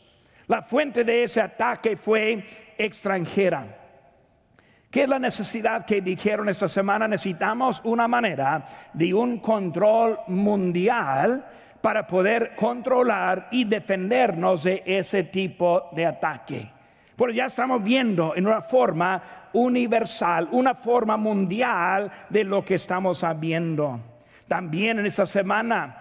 La 0.47 0.61
fuente 0.61 1.05
de 1.05 1.23
ese 1.23 1.39
ataque 1.39 1.95
fue 1.95 2.45
extranjera. 2.77 3.65
¿Qué 4.91 5.03
es 5.03 5.09
la 5.09 5.19
necesidad 5.19 5.85
que 5.85 6.01
dijeron 6.01 6.49
esta 6.49 6.67
semana? 6.67 7.07
Necesitamos 7.07 7.79
una 7.85 8.09
manera 8.09 8.65
de 8.91 9.13
un 9.13 9.39
control 9.39 10.19
mundial 10.27 11.45
para 11.81 12.05
poder 12.05 12.55
controlar 12.55 13.47
y 13.51 13.65
defendernos 13.65 14.63
de 14.63 14.83
ese 14.85 15.23
tipo 15.23 15.89
de 15.91 16.05
ataque. 16.05 16.71
Pero 17.15 17.31
ya 17.31 17.45
estamos 17.45 17.83
viendo 17.83 18.35
en 18.35 18.45
una 18.45 18.61
forma 18.61 19.49
universal, 19.53 20.47
una 20.51 20.75
forma 20.75 21.17
mundial 21.17 22.11
de 22.29 22.43
lo 22.43 22.63
que 22.63 22.75
estamos 22.75 23.25
viendo. 23.39 23.99
También 24.47 24.99
en 24.99 25.07
esta 25.07 25.25
semana 25.25 25.97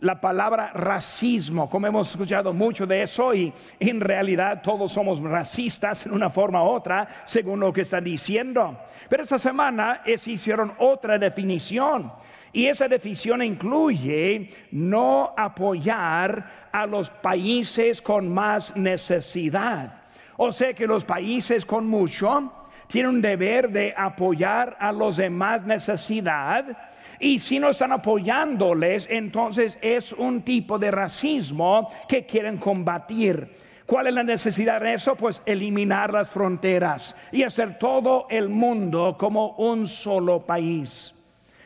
la 0.00 0.20
palabra 0.20 0.70
racismo, 0.72 1.68
como 1.68 1.86
hemos 1.86 2.10
escuchado 2.10 2.52
mucho 2.52 2.86
de 2.86 3.02
eso 3.02 3.34
y 3.34 3.52
en 3.78 4.00
realidad 4.00 4.62
todos 4.62 4.92
somos 4.92 5.20
racistas 5.20 6.06
en 6.06 6.12
una 6.12 6.30
forma 6.30 6.62
u 6.62 6.68
otra, 6.68 7.06
según 7.24 7.60
lo 7.60 7.72
que 7.72 7.82
están 7.82 8.04
diciendo. 8.04 8.78
Pero 9.08 9.22
esta 9.22 9.38
semana 9.38 10.02
es, 10.04 10.26
hicieron 10.26 10.72
otra 10.78 11.18
definición 11.18 12.12
y 12.52 12.66
esa 12.66 12.88
definición 12.88 13.42
incluye 13.42 14.50
no 14.72 15.32
apoyar 15.36 16.68
a 16.72 16.86
los 16.86 17.10
países 17.10 18.02
con 18.02 18.28
más 18.28 18.76
necesidad. 18.76 20.02
O 20.36 20.50
sea 20.52 20.72
que 20.72 20.86
los 20.86 21.04
países 21.04 21.64
con 21.64 21.86
mucho 21.86 22.52
tienen 22.86 23.16
un 23.16 23.20
deber 23.20 23.70
de 23.70 23.94
apoyar 23.96 24.76
a 24.80 24.90
los 24.90 25.16
de 25.16 25.30
más 25.30 25.64
necesidad 25.64 26.90
y 27.20 27.38
si 27.38 27.58
no 27.58 27.68
están 27.68 27.92
apoyándoles, 27.92 29.06
entonces 29.10 29.78
es 29.82 30.12
un 30.14 30.42
tipo 30.42 30.78
de 30.78 30.90
racismo 30.90 31.90
que 32.08 32.24
quieren 32.24 32.56
combatir. 32.56 33.48
¿Cuál 33.84 34.06
es 34.06 34.14
la 34.14 34.22
necesidad 34.22 34.80
de 34.80 34.94
eso? 34.94 35.14
Pues 35.16 35.42
eliminar 35.44 36.12
las 36.12 36.30
fronteras 36.30 37.14
y 37.30 37.42
hacer 37.42 37.78
todo 37.78 38.26
el 38.30 38.48
mundo 38.48 39.16
como 39.18 39.56
un 39.56 39.86
solo 39.86 40.46
país. 40.46 41.14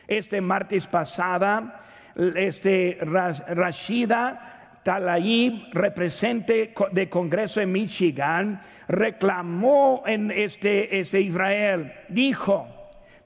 Este 0.07 0.41
martes 0.41 0.87
pasada, 0.87 1.81
este 2.35 2.97
Rashida 3.01 4.79
Talayib, 4.83 5.73
representante 5.73 6.73
de 6.91 7.09
Congreso 7.09 7.59
en 7.59 7.71
Michigan, 7.71 8.61
reclamó 8.87 10.03
en 10.05 10.29
este, 10.29 10.99
este 10.99 11.21
Israel, 11.21 11.91
dijo, 12.07 12.67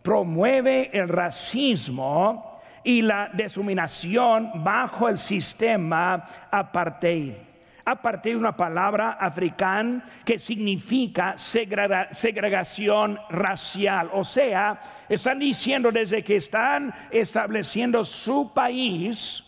promueve 0.02 0.90
el 0.94 1.10
racismo 1.10 2.62
y 2.84 3.02
la 3.02 3.30
deshuminación 3.34 4.64
bajo 4.64 5.10
el 5.10 5.18
sistema 5.18 6.26
apartheid. 6.50 7.49
Apartheid 7.92 8.34
es 8.34 8.40
una 8.40 8.56
palabra 8.56 9.12
africana 9.14 10.04
que 10.24 10.38
significa 10.38 11.36
segregación 11.38 13.20
racial. 13.30 14.10
O 14.14 14.24
sea, 14.24 14.80
están 15.08 15.40
diciendo 15.40 15.92
desde 15.92 16.24
que 16.24 16.36
están 16.36 16.94
estableciendo 17.12 18.04
su 18.04 18.54
país, 18.54 19.44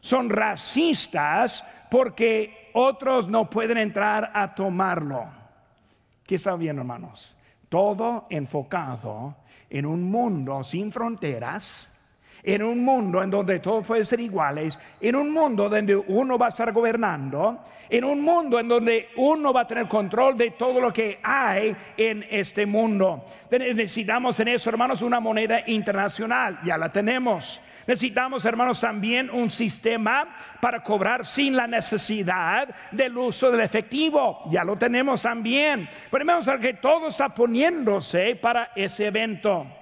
son 0.00 0.30
racistas 0.30 1.64
porque 1.90 2.70
otros 2.74 3.28
no 3.28 3.48
pueden 3.48 3.78
entrar 3.78 4.30
a 4.34 4.54
tomarlo. 4.54 5.26
¿Qué 6.24 6.34
está 6.34 6.54
viendo, 6.56 6.82
hermanos? 6.82 7.36
Todo 7.68 8.26
enfocado 8.30 9.36
en 9.70 9.86
un 9.86 10.02
mundo 10.02 10.62
sin 10.62 10.92
fronteras, 10.92 11.92
en 12.42 12.62
un 12.62 12.84
mundo 12.84 13.22
en 13.22 13.30
donde 13.30 13.60
todos 13.60 13.86
pueden 13.86 14.04
ser 14.04 14.20
iguales, 14.20 14.78
en 15.00 15.16
un 15.16 15.32
mundo 15.32 15.68
donde 15.68 15.96
uno 15.96 16.38
va 16.38 16.46
a 16.46 16.48
estar 16.50 16.72
gobernando, 16.72 17.58
en 17.90 18.04
un 18.04 18.20
mundo 18.20 18.60
en 18.60 18.68
donde 18.68 19.08
uno 19.16 19.52
va 19.52 19.62
a 19.62 19.66
tener 19.66 19.86
control 19.86 20.36
de 20.36 20.50
todo 20.50 20.80
lo 20.80 20.92
que 20.92 21.18
hay 21.22 21.74
en 21.96 22.24
este 22.30 22.66
mundo. 22.66 23.24
Necesitamos 23.50 24.38
en 24.40 24.48
eso, 24.48 24.70
hermanos, 24.70 25.02
una 25.02 25.20
moneda 25.20 25.62
internacional, 25.66 26.60
ya 26.64 26.76
la 26.76 26.90
tenemos. 26.90 27.62
Necesitamos, 27.88 28.44
hermanos, 28.44 28.82
también 28.82 29.30
un 29.30 29.48
sistema 29.48 30.28
para 30.60 30.82
cobrar 30.82 31.24
sin 31.24 31.56
la 31.56 31.66
necesidad 31.66 32.68
del 32.90 33.16
uso 33.16 33.50
del 33.50 33.62
efectivo. 33.62 34.42
Ya 34.50 34.62
lo 34.62 34.76
tenemos 34.76 35.22
también. 35.22 35.88
Pero 36.10 36.60
que 36.60 36.74
todo 36.74 37.06
está 37.06 37.30
poniéndose 37.30 38.36
para 38.36 38.72
ese 38.76 39.06
evento. 39.06 39.77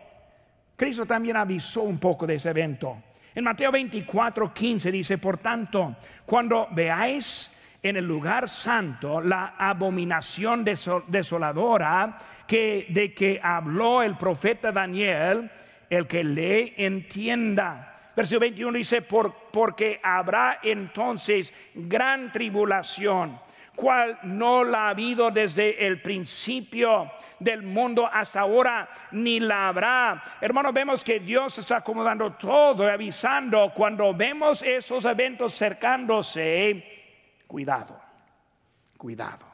Cristo 0.76 1.06
también 1.06 1.36
avisó 1.36 1.82
un 1.82 1.98
poco 1.98 2.26
de 2.26 2.34
ese 2.34 2.50
evento. 2.50 3.02
En 3.34 3.44
Mateo 3.44 3.72
24, 3.72 4.52
15 4.52 4.90
dice, 4.90 5.18
por 5.18 5.38
tanto, 5.38 5.96
cuando 6.24 6.68
veáis 6.70 7.50
en 7.82 7.96
el 7.96 8.06
lugar 8.06 8.48
santo 8.48 9.20
la 9.20 9.54
abominación 9.58 10.64
desoladora 10.64 12.18
que, 12.46 12.86
de 12.88 13.12
que 13.12 13.40
habló 13.42 14.02
el 14.02 14.16
profeta 14.16 14.72
Daniel, 14.72 15.50
el 15.88 16.06
que 16.06 16.24
le 16.24 16.84
entienda. 16.84 18.10
Versículo 18.16 18.40
21 18.40 18.78
dice, 18.78 19.02
Por, 19.02 19.34
porque 19.52 20.00
habrá 20.02 20.60
entonces 20.62 21.52
gran 21.74 22.32
tribulación, 22.32 23.38
cual 23.76 24.18
no 24.24 24.64
la 24.64 24.86
ha 24.86 24.88
habido 24.88 25.30
desde 25.30 25.86
el 25.86 26.02
principio 26.02 27.12
del 27.38 27.62
mundo 27.62 28.08
hasta 28.10 28.40
ahora, 28.40 28.88
ni 29.12 29.38
la 29.38 29.68
habrá. 29.68 30.22
Hermanos, 30.40 30.72
vemos 30.72 31.04
que 31.04 31.20
Dios 31.20 31.58
está 31.58 31.76
acomodando 31.76 32.32
todo 32.32 32.84
y 32.84 32.90
avisando 32.90 33.70
cuando 33.74 34.12
vemos 34.14 34.62
esos 34.62 35.04
eventos 35.04 35.54
cercándose, 35.54 36.84
cuidado, 37.46 38.00
cuidado. 38.96 39.46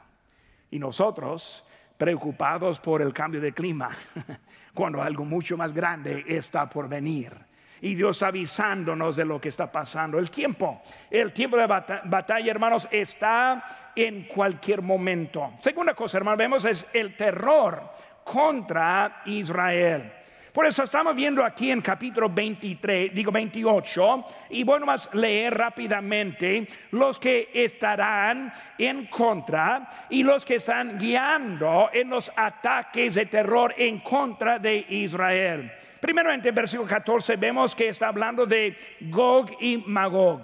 Y 0.71 0.79
nosotros 0.79 1.63
preocupados 1.97 2.79
por 2.79 3.01
el 3.01 3.13
cambio 3.13 3.41
de 3.41 3.53
clima, 3.53 3.91
cuando 4.73 5.01
algo 5.01 5.25
mucho 5.25 5.55
más 5.57 5.73
grande 5.73 6.23
está 6.27 6.67
por 6.67 6.87
venir 6.87 7.52
y 7.83 7.95
Dios 7.95 8.23
avisándonos 8.23 9.17
de 9.17 9.25
lo 9.25 9.41
que 9.41 9.49
está 9.49 9.69
pasando. 9.69 10.17
El 10.17 10.31
tiempo, 10.31 10.81
el 11.11 11.33
tiempo 11.33 11.57
de 11.57 11.67
batalla, 11.67 12.49
hermanos, 12.49 12.87
está 12.89 13.91
en 13.93 14.23
cualquier 14.23 14.81
momento. 14.81 15.51
Segunda 15.59 15.93
cosa, 15.93 16.17
hermanos, 16.17 16.37
vemos 16.37 16.65
es 16.65 16.87
el 16.93 17.13
terror 17.17 17.83
contra 18.23 19.23
Israel. 19.25 20.13
Por 20.53 20.65
eso 20.65 20.83
estamos 20.83 21.13
viendo 21.13 21.43
aquí 21.43 21.71
en 21.71 21.81
capítulo 21.81 22.29
23, 22.29 23.13
digo 23.13 23.33
28, 23.33 24.25
y 24.51 24.63
bueno, 24.63 24.85
más 24.85 25.13
leer 25.13 25.53
rápidamente 25.53 26.65
los 26.91 27.19
que 27.19 27.49
estarán 27.53 28.53
en 28.77 29.07
contra 29.07 30.05
y 30.09 30.23
los 30.23 30.45
que 30.45 30.55
están 30.55 30.97
guiando 30.97 31.89
en 31.91 32.09
los 32.09 32.31
ataques 32.33 33.15
de 33.15 33.25
terror 33.25 33.73
en 33.77 33.99
contra 33.99 34.57
de 34.57 34.85
Israel. 34.87 35.69
Primeramente, 36.03 36.49
en 36.49 36.55
versículo 36.55 36.85
14 36.85 37.37
vemos 37.37 37.73
que 37.73 37.87
está 37.87 38.09
hablando 38.09 38.45
de 38.45 38.75
Gog 38.99 39.51
y 39.61 39.77
Magog. 39.77 40.41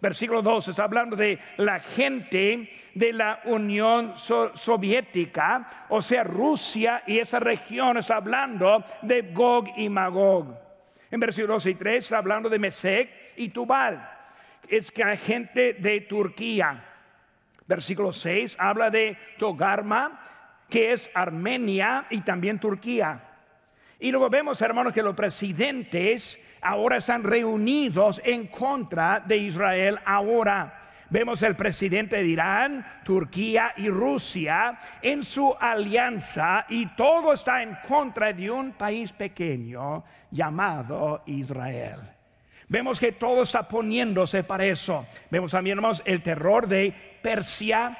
Versículo 0.00 0.42
2 0.42 0.68
está 0.68 0.84
hablando 0.84 1.16
de 1.16 1.40
la 1.56 1.80
gente 1.80 2.70
de 2.94 3.12
la 3.12 3.40
Unión 3.46 4.12
Soviética, 4.16 5.86
o 5.88 6.00
sea, 6.00 6.22
Rusia 6.22 7.02
y 7.04 7.18
esa 7.18 7.40
región 7.40 7.96
está 7.96 8.14
hablando 8.14 8.84
de 9.02 9.22
Gog 9.32 9.70
y 9.76 9.88
Magog. 9.88 10.56
En 11.10 11.18
versículo 11.18 11.54
2 11.54 11.66
y 11.66 11.74
3 11.74 12.04
está 12.04 12.18
hablando 12.18 12.48
de 12.48 12.60
Mesec 12.60 13.10
y 13.34 13.48
Tubal. 13.48 14.08
Es 14.68 14.92
que 14.92 15.02
hay 15.02 15.16
gente 15.16 15.72
de 15.72 16.02
Turquía. 16.02 16.80
Versículo 17.66 18.12
6 18.12 18.56
habla 18.56 18.88
de 18.88 19.18
Togarma, 19.36 20.20
que 20.70 20.92
es 20.92 21.10
Armenia 21.12 22.06
y 22.08 22.20
también 22.20 22.60
Turquía. 22.60 23.31
Y 24.02 24.10
luego 24.10 24.28
vemos, 24.28 24.60
hermanos, 24.60 24.92
que 24.92 25.00
los 25.00 25.14
presidentes 25.14 26.36
ahora 26.60 26.96
están 26.96 27.22
reunidos 27.22 28.20
en 28.24 28.48
contra 28.48 29.20
de 29.20 29.36
Israel 29.36 29.96
ahora. 30.04 30.80
Vemos 31.08 31.40
el 31.44 31.54
presidente 31.54 32.16
de 32.16 32.26
Irán, 32.26 32.84
Turquía 33.04 33.74
y 33.76 33.88
Rusia 33.88 34.76
en 35.00 35.22
su 35.22 35.54
alianza 35.54 36.66
y 36.68 36.86
todo 36.96 37.32
está 37.32 37.62
en 37.62 37.78
contra 37.86 38.32
de 38.32 38.50
un 38.50 38.72
país 38.72 39.12
pequeño 39.12 40.02
llamado 40.32 41.22
Israel. 41.26 42.00
Vemos 42.66 42.98
que 42.98 43.12
todo 43.12 43.42
está 43.42 43.68
poniéndose 43.68 44.42
para 44.42 44.64
eso. 44.64 45.06
Vemos 45.30 45.52
también, 45.52 45.78
hermanos, 45.78 46.02
el 46.04 46.22
terror 46.22 46.66
de 46.66 46.92
Persia, 47.22 47.96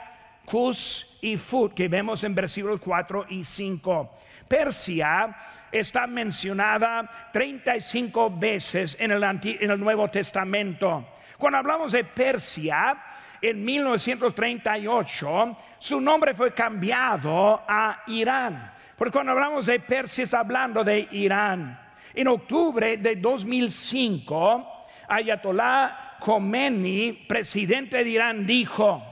Cus 0.46 1.16
y 1.20 1.36
Fut 1.36 1.74
que 1.74 1.86
vemos 1.86 2.24
en 2.24 2.34
versículos 2.34 2.80
4 2.80 3.26
y 3.28 3.44
5. 3.44 4.10
Persia 4.52 5.34
está 5.72 6.06
mencionada 6.06 7.08
35 7.32 8.36
veces 8.36 8.94
en 9.00 9.12
el, 9.12 9.22
en 9.24 9.70
el 9.70 9.80
Nuevo 9.80 10.08
Testamento. 10.08 11.06
Cuando 11.38 11.56
hablamos 11.56 11.92
de 11.92 12.04
Persia, 12.04 13.02
en 13.40 13.64
1938, 13.64 15.56
su 15.78 15.98
nombre 16.02 16.34
fue 16.34 16.52
cambiado 16.52 17.62
a 17.66 18.02
Irán. 18.08 18.74
Porque 18.94 19.12
cuando 19.12 19.32
hablamos 19.32 19.64
de 19.64 19.80
Persia, 19.80 20.24
está 20.24 20.40
hablando 20.40 20.84
de 20.84 21.08
Irán. 21.12 21.80
En 22.12 22.28
octubre 22.28 22.98
de 22.98 23.16
2005, 23.16 24.86
Ayatollah 25.08 26.18
Khomeini, 26.20 27.24
presidente 27.26 28.04
de 28.04 28.10
Irán, 28.10 28.46
dijo, 28.46 29.02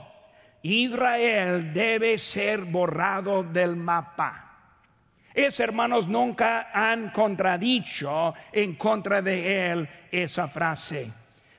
Israel 0.61 1.73
debe 1.73 2.19
ser 2.19 2.59
borrado 2.65 3.41
del 3.41 3.75
mapa. 3.75 4.50
Es 5.33 5.59
hermanos 5.59 6.07
nunca 6.07 6.69
han 6.73 7.09
contradicho 7.09 8.33
en 8.51 8.75
contra 8.75 9.21
de 9.21 9.71
él 9.71 9.89
esa 10.11 10.47
frase. 10.47 11.11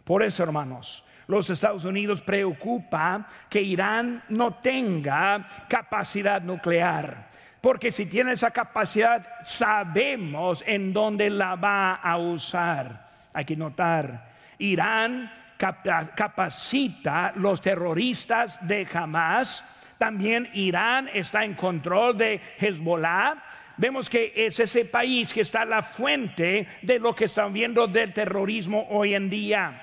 Por 0.05 0.23
eso, 0.23 0.43
hermanos, 0.43 1.05
los 1.27 1.49
Estados 1.49 1.85
Unidos 1.85 2.21
preocupa 2.21 3.27
que 3.49 3.63
Irán 3.63 4.23
no 4.29 4.55
tenga 4.55 5.47
capacidad 5.69 6.43
nuclear. 6.43 7.31
Porque 7.61 7.91
si 7.91 8.07
tiene 8.07 8.33
esa 8.33 8.51
capacidad, 8.51 9.25
sabemos 9.43 10.65
en 10.67 10.93
dónde 10.93 11.31
la 11.31 11.55
va 11.55 11.95
a 11.95 12.19
usar. 12.19 13.09
Hay 13.33 13.45
que 13.45 13.57
notar, 13.57 14.33
Irán 14.59 15.33
capacita 15.57 17.33
los 17.37 17.61
terroristas 17.61 18.67
de 18.67 18.87
Hamas. 18.93 19.65
También 19.97 20.51
Irán 20.55 21.09
está 21.15 21.45
en 21.45 21.55
control 21.55 22.17
de 22.19 22.41
Hezbollah 22.59 23.37
vemos 23.77 24.09
que 24.09 24.33
es 24.35 24.59
ese 24.61 24.85
país 24.85 25.33
que 25.33 25.41
está 25.41 25.65
la 25.65 25.83
fuente 25.83 26.67
de 26.83 26.99
lo 26.99 27.15
que 27.15 27.25
están 27.27 27.53
viendo 27.53 27.87
del 27.87 28.13
terrorismo 28.13 28.87
hoy 28.91 29.15
en 29.15 29.31
día. 29.31 29.83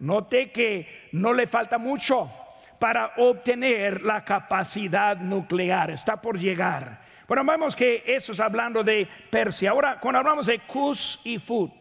Note 0.00 0.50
que 0.50 1.08
no 1.12 1.32
le 1.32 1.46
falta 1.46 1.78
mucho 1.78 2.30
para 2.78 3.12
obtener 3.16 4.02
la 4.02 4.24
capacidad 4.24 5.16
nuclear, 5.16 5.90
está 5.90 6.20
por 6.20 6.38
llegar. 6.38 7.00
Bueno, 7.26 7.44
vemos 7.44 7.74
que 7.74 8.02
eso 8.06 8.32
es 8.32 8.40
hablando 8.40 8.82
de 8.82 9.08
Persia. 9.30 9.70
Ahora, 9.70 9.98
cuando 9.98 10.18
hablamos 10.18 10.46
de 10.46 10.58
Cus 10.60 11.20
y 11.24 11.38
Fut, 11.38 11.72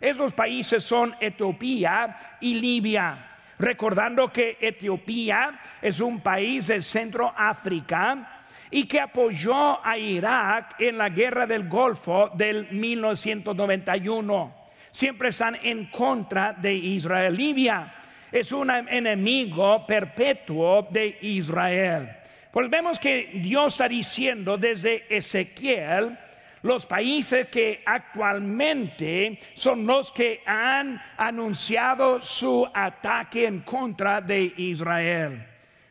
esos 0.00 0.32
países 0.32 0.82
son 0.82 1.14
Etiopía 1.20 2.38
y 2.40 2.54
Libia. 2.54 3.26
Recordando 3.58 4.32
que 4.32 4.56
Etiopía 4.60 5.60
es 5.82 6.00
un 6.00 6.20
país 6.20 6.68
de 6.68 6.80
Centro 6.80 7.32
África 7.36 8.39
y 8.70 8.84
que 8.84 9.00
apoyó 9.00 9.84
a 9.84 9.98
Irak 9.98 10.80
en 10.80 10.98
la 10.98 11.08
guerra 11.08 11.46
del 11.46 11.68
Golfo 11.68 12.30
del 12.34 12.70
1991. 12.70 14.54
Siempre 14.90 15.28
están 15.30 15.56
en 15.62 15.86
contra 15.86 16.52
de 16.52 16.74
Israel. 16.74 17.34
Libia 17.34 17.94
es 18.30 18.52
un 18.52 18.70
enemigo 18.70 19.84
perpetuo 19.86 20.86
de 20.90 21.18
Israel. 21.22 22.08
Pues 22.52 22.68
vemos 22.68 22.98
que 22.98 23.30
Dios 23.34 23.74
está 23.74 23.88
diciendo 23.88 24.56
desde 24.56 25.04
Ezequiel, 25.08 26.18
los 26.62 26.84
países 26.84 27.48
que 27.48 27.82
actualmente 27.86 29.38
son 29.54 29.86
los 29.86 30.12
que 30.12 30.42
han 30.44 31.00
anunciado 31.16 32.20
su 32.20 32.68
ataque 32.72 33.46
en 33.46 33.60
contra 33.60 34.20
de 34.20 34.52
Israel. 34.56 35.46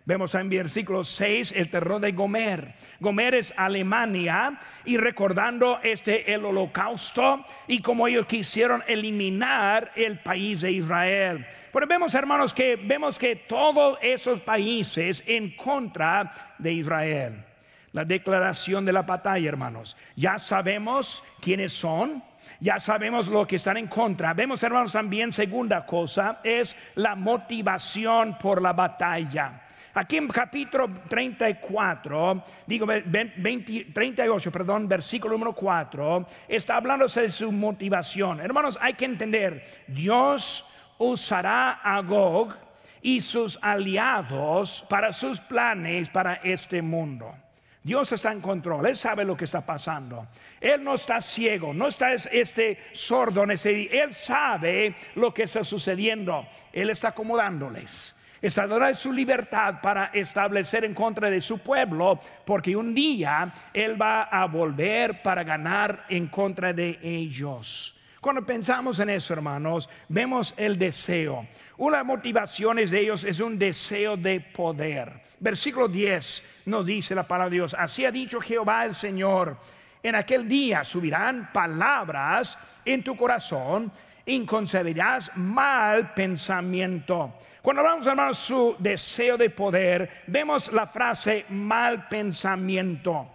Vemos 0.09 0.33
en 0.33 0.49
versículo 0.49 1.03
6 1.03 1.53
el 1.55 1.69
terror 1.69 2.01
de 2.01 2.13
Gomer. 2.13 2.73
Gomer 2.99 3.35
es 3.35 3.53
Alemania 3.55 4.59
y 4.83 4.97
recordando 4.97 5.79
este 5.83 6.33
el 6.33 6.45
holocausto 6.45 7.45
y 7.67 7.79
como 7.79 8.07
ellos 8.07 8.25
quisieron 8.25 8.83
eliminar 8.87 9.91
el 9.95 10.17
país 10.17 10.61
de 10.61 10.71
Israel. 10.71 11.45
Pero 11.71 11.85
vemos 11.85 12.15
hermanos 12.15 12.55
que 12.55 12.75
vemos 12.75 13.19
que 13.19 13.35
todos 13.35 13.99
esos 14.01 14.39
países 14.39 15.21
en 15.27 15.55
contra 15.55 16.55
de 16.57 16.73
Israel. 16.73 17.45
La 17.91 18.03
declaración 18.03 18.85
de 18.85 18.93
la 18.93 19.03
batalla, 19.03 19.47
hermanos. 19.47 19.95
Ya 20.15 20.39
sabemos 20.39 21.23
quiénes 21.39 21.71
son, 21.73 22.23
ya 22.59 22.79
sabemos 22.79 23.27
lo 23.27 23.45
que 23.45 23.57
están 23.57 23.77
en 23.77 23.85
contra. 23.85 24.33
Vemos, 24.33 24.63
hermanos, 24.63 24.91
también 24.91 25.31
segunda 25.31 25.85
cosa 25.85 26.39
es 26.43 26.75
la 26.95 27.13
motivación 27.13 28.39
por 28.39 28.59
la 28.59 28.73
batalla. 28.73 29.68
Aquí 29.93 30.17
en 30.17 30.27
capítulo 30.27 30.87
34, 30.87 32.43
digo 32.67 32.85
38, 32.85 34.51
perdón, 34.51 34.87
versículo 34.87 35.33
número 35.33 35.53
4, 35.53 36.27
está 36.47 36.75
hablándose 36.75 37.21
de 37.21 37.29
su 37.29 37.51
motivación. 37.51 38.39
Hermanos, 38.39 38.77
hay 38.79 38.93
que 38.93 39.05
entender, 39.05 39.83
Dios 39.87 40.65
usará 40.99 41.79
a 41.83 42.01
Gog 42.01 42.53
y 43.01 43.19
sus 43.21 43.57
aliados 43.61 44.85
para 44.87 45.11
sus 45.11 45.39
planes 45.39 46.09
para 46.09 46.35
este 46.35 46.81
mundo. 46.81 47.33
Dios 47.81 48.11
está 48.11 48.31
en 48.31 48.41
control, 48.41 48.85
Él 48.85 48.95
sabe 48.95 49.23
lo 49.25 49.35
que 49.35 49.45
está 49.45 49.65
pasando. 49.65 50.27
Él 50.61 50.83
no 50.83 50.93
está 50.93 51.19
ciego, 51.19 51.73
no 51.73 51.87
está 51.87 52.13
este 52.13 52.77
sordo, 52.91 53.43
Él 53.43 54.13
sabe 54.13 54.95
lo 55.15 55.33
que 55.33 55.43
está 55.43 55.63
sucediendo. 55.63 56.45
Él 56.71 56.91
está 56.91 57.07
acomodándoles 57.07 58.15
es 58.41 58.97
su 58.97 59.11
libertad 59.11 59.81
para 59.81 60.05
establecer 60.07 60.85
en 60.85 60.93
contra 60.93 61.29
de 61.29 61.41
su 61.41 61.59
pueblo, 61.59 62.19
porque 62.45 62.75
un 62.75 62.93
día 62.93 63.53
Él 63.73 64.01
va 64.01 64.23
a 64.23 64.45
volver 64.45 65.21
para 65.21 65.43
ganar 65.43 66.05
en 66.09 66.27
contra 66.27 66.73
de 66.73 66.99
ellos. 67.01 67.95
Cuando 68.21 68.45
pensamos 68.45 68.99
en 68.99 69.09
eso, 69.09 69.33
hermanos, 69.33 69.89
vemos 70.09 70.53
el 70.57 70.77
deseo. 70.77 71.47
Una 71.77 71.97
de 71.97 72.03
las 72.03 72.07
motivaciones 72.07 72.91
de 72.91 72.99
ellos 72.99 73.23
es 73.23 73.39
un 73.39 73.57
deseo 73.57 74.17
de 74.17 74.41
poder. 74.41 75.21
Versículo 75.39 75.87
10 75.87 76.43
nos 76.65 76.85
dice 76.85 77.15
la 77.15 77.27
palabra 77.27 77.49
de 77.49 77.55
Dios, 77.55 77.75
así 77.79 78.03
ha 78.03 78.11
dicho 78.11 78.41
Jehová 78.41 78.83
el 78.83 78.93
Señor, 78.93 79.57
en 80.01 80.15
aquel 80.15 80.47
día 80.47 80.83
subirán 80.83 81.51
palabras 81.51 82.57
en 82.85 83.03
tu 83.03 83.15
corazón 83.15 83.91
y 84.29 84.45
concebirás 84.45 85.31
mal 85.37 86.13
pensamiento. 86.13 87.33
Cuando 87.63 87.81
hablamos, 87.81 88.05
hermanos, 88.05 88.37
su 88.37 88.75
deseo 88.77 89.37
de 89.37 89.49
poder, 89.49 90.23
vemos 90.27 90.71
la 90.71 90.85
frase 90.85 91.45
mal 91.49 92.07
pensamiento, 92.07 93.27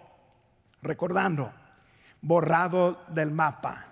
recordando, 0.81 1.51
borrado 2.21 3.03
del 3.09 3.31
mapa. 3.31 3.85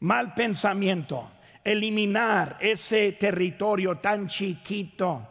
Mal 0.00 0.34
pensamiento, 0.34 1.30
eliminar 1.62 2.56
ese 2.58 3.12
territorio 3.12 3.98
tan 3.98 4.26
chiquito, 4.26 5.28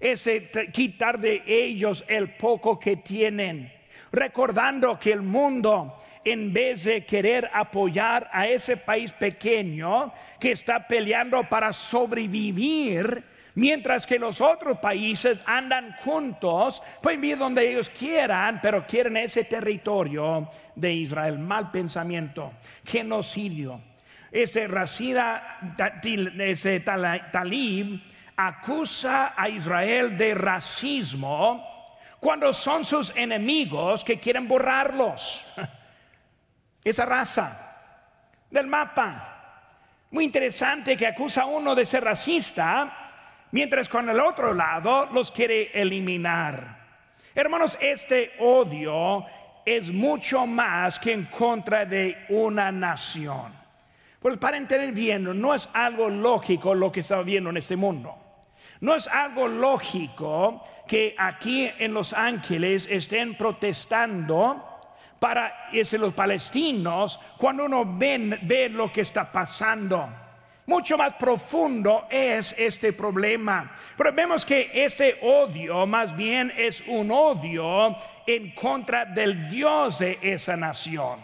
ese 0.00 0.50
quitar 0.72 1.20
de 1.20 1.42
ellos 1.46 2.06
el 2.08 2.36
poco 2.36 2.78
que 2.78 2.96
tienen, 2.96 3.70
recordando 4.10 4.98
que 4.98 5.12
el 5.12 5.20
mundo 5.20 5.98
en 6.24 6.52
vez 6.52 6.84
de 6.84 7.04
querer 7.04 7.50
apoyar 7.52 8.28
a 8.32 8.46
ese 8.46 8.76
país 8.76 9.12
pequeño 9.12 10.12
que 10.38 10.52
está 10.52 10.86
peleando 10.86 11.42
para 11.48 11.72
sobrevivir, 11.72 13.24
Mientras 13.54 14.06
que 14.06 14.18
los 14.18 14.40
otros 14.40 14.78
países 14.78 15.42
andan 15.44 15.94
juntos, 16.02 16.82
pueden 17.02 17.20
vivir 17.20 17.38
donde 17.38 17.70
ellos 17.70 17.90
quieran, 17.90 18.60
pero 18.62 18.86
quieren 18.86 19.18
ese 19.18 19.44
territorio 19.44 20.48
de 20.74 20.92
Israel. 20.94 21.38
Mal 21.38 21.70
pensamiento, 21.70 22.52
genocidio. 22.84 23.80
Ese 24.30 24.66
Racida, 24.66 25.58
ese 26.38 26.80
Talib 26.80 28.00
acusa 28.36 29.34
a 29.36 29.50
Israel 29.50 30.16
de 30.16 30.32
racismo 30.32 31.68
cuando 32.18 32.54
son 32.54 32.86
sus 32.86 33.14
enemigos 33.14 34.02
que 34.02 34.18
quieren 34.18 34.48
borrarlos. 34.48 35.44
Esa 36.84 37.04
raza 37.04 37.72
del 38.50 38.66
mapa. 38.66 39.28
Muy 40.10 40.24
interesante 40.24 40.96
que 40.96 41.06
acusa 41.06 41.42
a 41.42 41.46
uno 41.46 41.74
de 41.74 41.86
ser 41.86 42.04
racista 42.04 43.46
mientras 43.52 43.88
con 43.88 44.08
el 44.08 44.20
otro 44.20 44.52
lado 44.52 45.08
los 45.12 45.30
quiere 45.30 45.70
eliminar. 45.80 46.82
Hermanos, 47.34 47.78
este 47.80 48.32
odio 48.40 49.24
es 49.64 49.90
mucho 49.90 50.46
más 50.46 50.98
que 50.98 51.12
en 51.12 51.24
contra 51.26 51.86
de 51.86 52.26
una 52.28 52.70
nación. 52.70 53.52
Pues 54.20 54.36
para 54.36 54.56
entender 54.56 54.92
bien, 54.92 55.40
no 55.40 55.54
es 55.54 55.68
algo 55.72 56.08
lógico 56.08 56.74
lo 56.74 56.92
que 56.92 57.00
está 57.00 57.22
viendo 57.22 57.50
en 57.50 57.56
este 57.56 57.76
mundo. 57.76 58.16
No 58.80 58.94
es 58.94 59.06
algo 59.08 59.48
lógico 59.48 60.64
que 60.86 61.14
aquí 61.16 61.70
en 61.78 61.94
Los 61.94 62.12
Ángeles 62.12 62.86
estén 62.90 63.36
protestando 63.36 64.71
para 65.22 65.68
ese, 65.72 65.98
los 65.98 66.12
palestinos 66.14 67.20
cuando 67.38 67.66
uno 67.66 67.84
ve, 67.86 68.40
ve 68.42 68.68
lo 68.68 68.92
que 68.92 69.02
está 69.02 69.30
pasando. 69.30 70.08
Mucho 70.66 70.98
más 70.98 71.14
profundo 71.14 72.08
es 72.10 72.52
este 72.58 72.92
problema. 72.92 73.70
Pero 73.96 74.12
vemos 74.12 74.44
que 74.44 74.72
ese 74.74 75.20
odio 75.22 75.86
más 75.86 76.16
bien 76.16 76.52
es 76.56 76.82
un 76.88 77.12
odio 77.12 77.96
en 78.26 78.50
contra 78.50 79.04
del 79.04 79.48
Dios 79.48 80.00
de 80.00 80.18
esa 80.22 80.56
nación. 80.56 81.20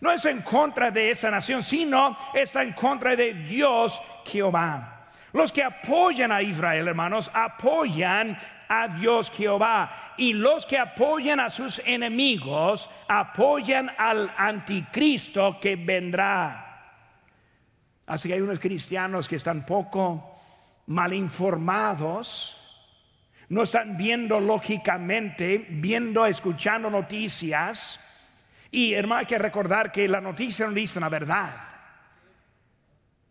No 0.00 0.10
es 0.10 0.24
en 0.24 0.42
contra 0.42 0.90
de 0.90 1.12
esa 1.12 1.30
nación, 1.30 1.62
sino 1.62 2.18
está 2.34 2.64
en 2.64 2.72
contra 2.72 3.14
de 3.14 3.34
Dios 3.34 4.02
Jehová. 4.24 5.10
Los 5.32 5.52
que 5.52 5.62
apoyan 5.62 6.32
a 6.32 6.42
Israel, 6.42 6.88
hermanos, 6.88 7.30
apoyan 7.32 8.36
a 8.68 8.88
Dios 8.88 9.30
Jehová. 9.30 10.14
Y 10.16 10.32
los 10.32 10.66
que 10.66 10.78
apoyan 10.78 11.40
a 11.40 11.50
sus 11.50 11.80
enemigos, 11.84 12.90
apoyan 13.08 13.90
al 13.96 14.32
anticristo 14.36 15.58
que 15.60 15.76
vendrá. 15.76 16.64
Así 18.06 18.28
que 18.28 18.34
hay 18.34 18.40
unos 18.40 18.58
cristianos 18.58 19.28
que 19.28 19.36
están 19.36 19.64
poco 19.66 20.36
mal 20.86 21.12
informados, 21.12 22.58
no 23.50 23.62
están 23.62 23.96
viendo 23.96 24.40
lógicamente, 24.40 25.66
viendo, 25.68 26.26
escuchando 26.26 26.90
noticias. 26.90 28.00
Y 28.70 28.94
hermano, 28.94 29.20
hay 29.20 29.26
que 29.26 29.38
recordar 29.38 29.92
que 29.92 30.08
la 30.08 30.20
noticia 30.20 30.66
no 30.66 30.72
dice 30.72 31.00
la 31.00 31.08
verdad. 31.08 31.68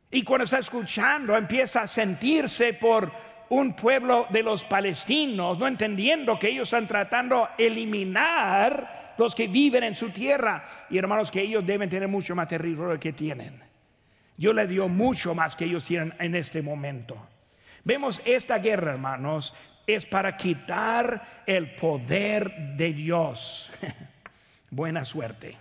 Y 0.09 0.23
cuando 0.23 0.45
está 0.45 0.59
escuchando, 0.59 1.35
empieza 1.35 1.81
a 1.81 1.87
sentirse 1.87 2.73
por 2.73 3.26
un 3.49 3.73
pueblo 3.73 4.27
de 4.29 4.43
los 4.43 4.63
palestinos, 4.63 5.57
no 5.59 5.67
entendiendo 5.67 6.37
que 6.37 6.49
ellos 6.49 6.67
están 6.67 6.87
tratando 6.87 7.49
de 7.57 7.67
eliminar 7.67 9.15
los 9.17 9.33
que 9.33 9.47
viven 9.47 9.83
en 9.83 9.95
su 9.95 10.09
tierra. 10.09 10.63
Y 10.89 10.97
hermanos, 10.97 11.31
que 11.31 11.41
ellos 11.41 11.65
deben 11.65 11.89
tener 11.89 12.07
mucho 12.07 12.35
más 12.35 12.47
territorio 12.47 12.99
que 12.99 13.13
tienen. 13.13 13.61
Dios 14.35 14.53
le 14.53 14.67
dio 14.67 14.87
mucho 14.87 15.33
más 15.33 15.55
que 15.55 15.65
ellos 15.65 15.83
tienen 15.83 16.13
en 16.19 16.35
este 16.35 16.61
momento. 16.61 17.17
Vemos 17.83 18.21
esta 18.25 18.59
guerra, 18.59 18.91
hermanos, 18.91 19.55
es 19.87 20.05
para 20.05 20.35
quitar 20.35 21.43
el 21.45 21.73
poder 21.75 22.75
de 22.75 22.93
Dios. 22.93 23.71
Buena 24.69 25.05
suerte. 25.05 25.55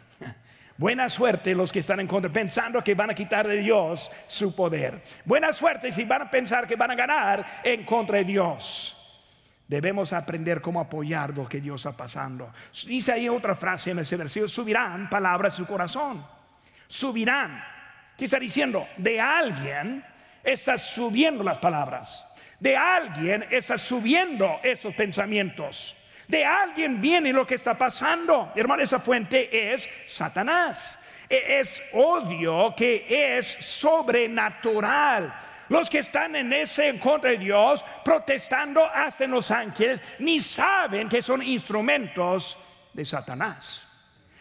Buena 0.79 1.09
suerte 1.09 1.55
los 1.55 1.73
que 1.73 1.79
están 1.79 2.01
en 2.01 2.07
contra, 2.07 2.31
pensando 2.31 2.83
que 2.83 2.95
van 2.95 3.11
a 3.11 3.15
quitar 3.15 3.49
de 3.49 3.57
Dios 3.57 4.11
su 4.27 4.55
poder. 4.55 5.03
Buena 5.25 5.53
suerte 5.53 5.91
si 5.91 6.05
van 6.05 6.23
a 6.23 6.31
pensar 6.31 6.67
que 6.67 6.77
van 6.77 6.91
a 6.91 6.95
ganar 6.95 7.47
en 7.65 7.85
contra 7.85 8.19
de 8.19 8.25
Dios. 8.25 8.93
Debemos 9.67 10.12
aprender 10.12 10.61
cómo 10.61 10.81
apoyar 10.81 11.37
lo 11.37 11.49
que 11.49 11.61
Dios 11.61 11.81
está 11.81 11.97
pasando. 11.97 12.53
Dice 12.87 13.12
ahí 13.12 13.29
otra 13.29 13.55
frase 13.55 13.91
en 13.91 14.01
ese 14.01 14.17
versículo, 14.17 14.49
subirán 14.49 15.09
palabras 15.09 15.55
a 15.55 15.57
su 15.57 15.67
corazón. 15.67 16.25
Subirán 16.87 17.62
¿Qué 18.17 18.25
está 18.25 18.39
diciendo? 18.39 18.89
De 18.97 19.21
alguien 19.21 20.03
está 20.43 20.79
subiendo 20.79 21.45
las 21.45 21.59
palabras. 21.59 22.27
De 22.59 22.77
alguien 22.77 23.45
está 23.51 23.77
subiendo 23.77 24.59
esos 24.62 24.95
pensamientos. 24.95 25.97
De 26.29 26.45
alguien 26.45 27.01
viene 27.01 27.33
lo 27.33 27.47
que 27.47 27.55
está 27.55 27.77
pasando. 27.77 28.53
Hermano, 28.55 28.83
esa 28.83 28.99
fuente 28.99 29.73
es 29.73 29.89
Satanás. 30.07 30.99
E-, 31.29 31.61
es 31.61 31.83
odio 31.93 32.75
que 32.77 33.07
es 33.39 33.47
sobrenatural. 33.61 35.35
Los 35.69 35.91
que 35.91 35.99
están 35.99 36.37
en 36.37 36.53
ese 36.53 36.89
en 36.89 36.99
contra 36.99 37.31
de 37.31 37.39
Dios, 37.39 37.85
protestando 38.05 38.85
hasta 38.85 39.25
en 39.25 39.33
los 39.33 39.51
ángeles, 39.51 40.01
ni 40.21 40.41
saben 40.41 41.09
que 41.09 41.21
son 41.21 41.43
instrumentos 41.43 42.57
de 42.93 43.05
Satanás. 43.05 43.83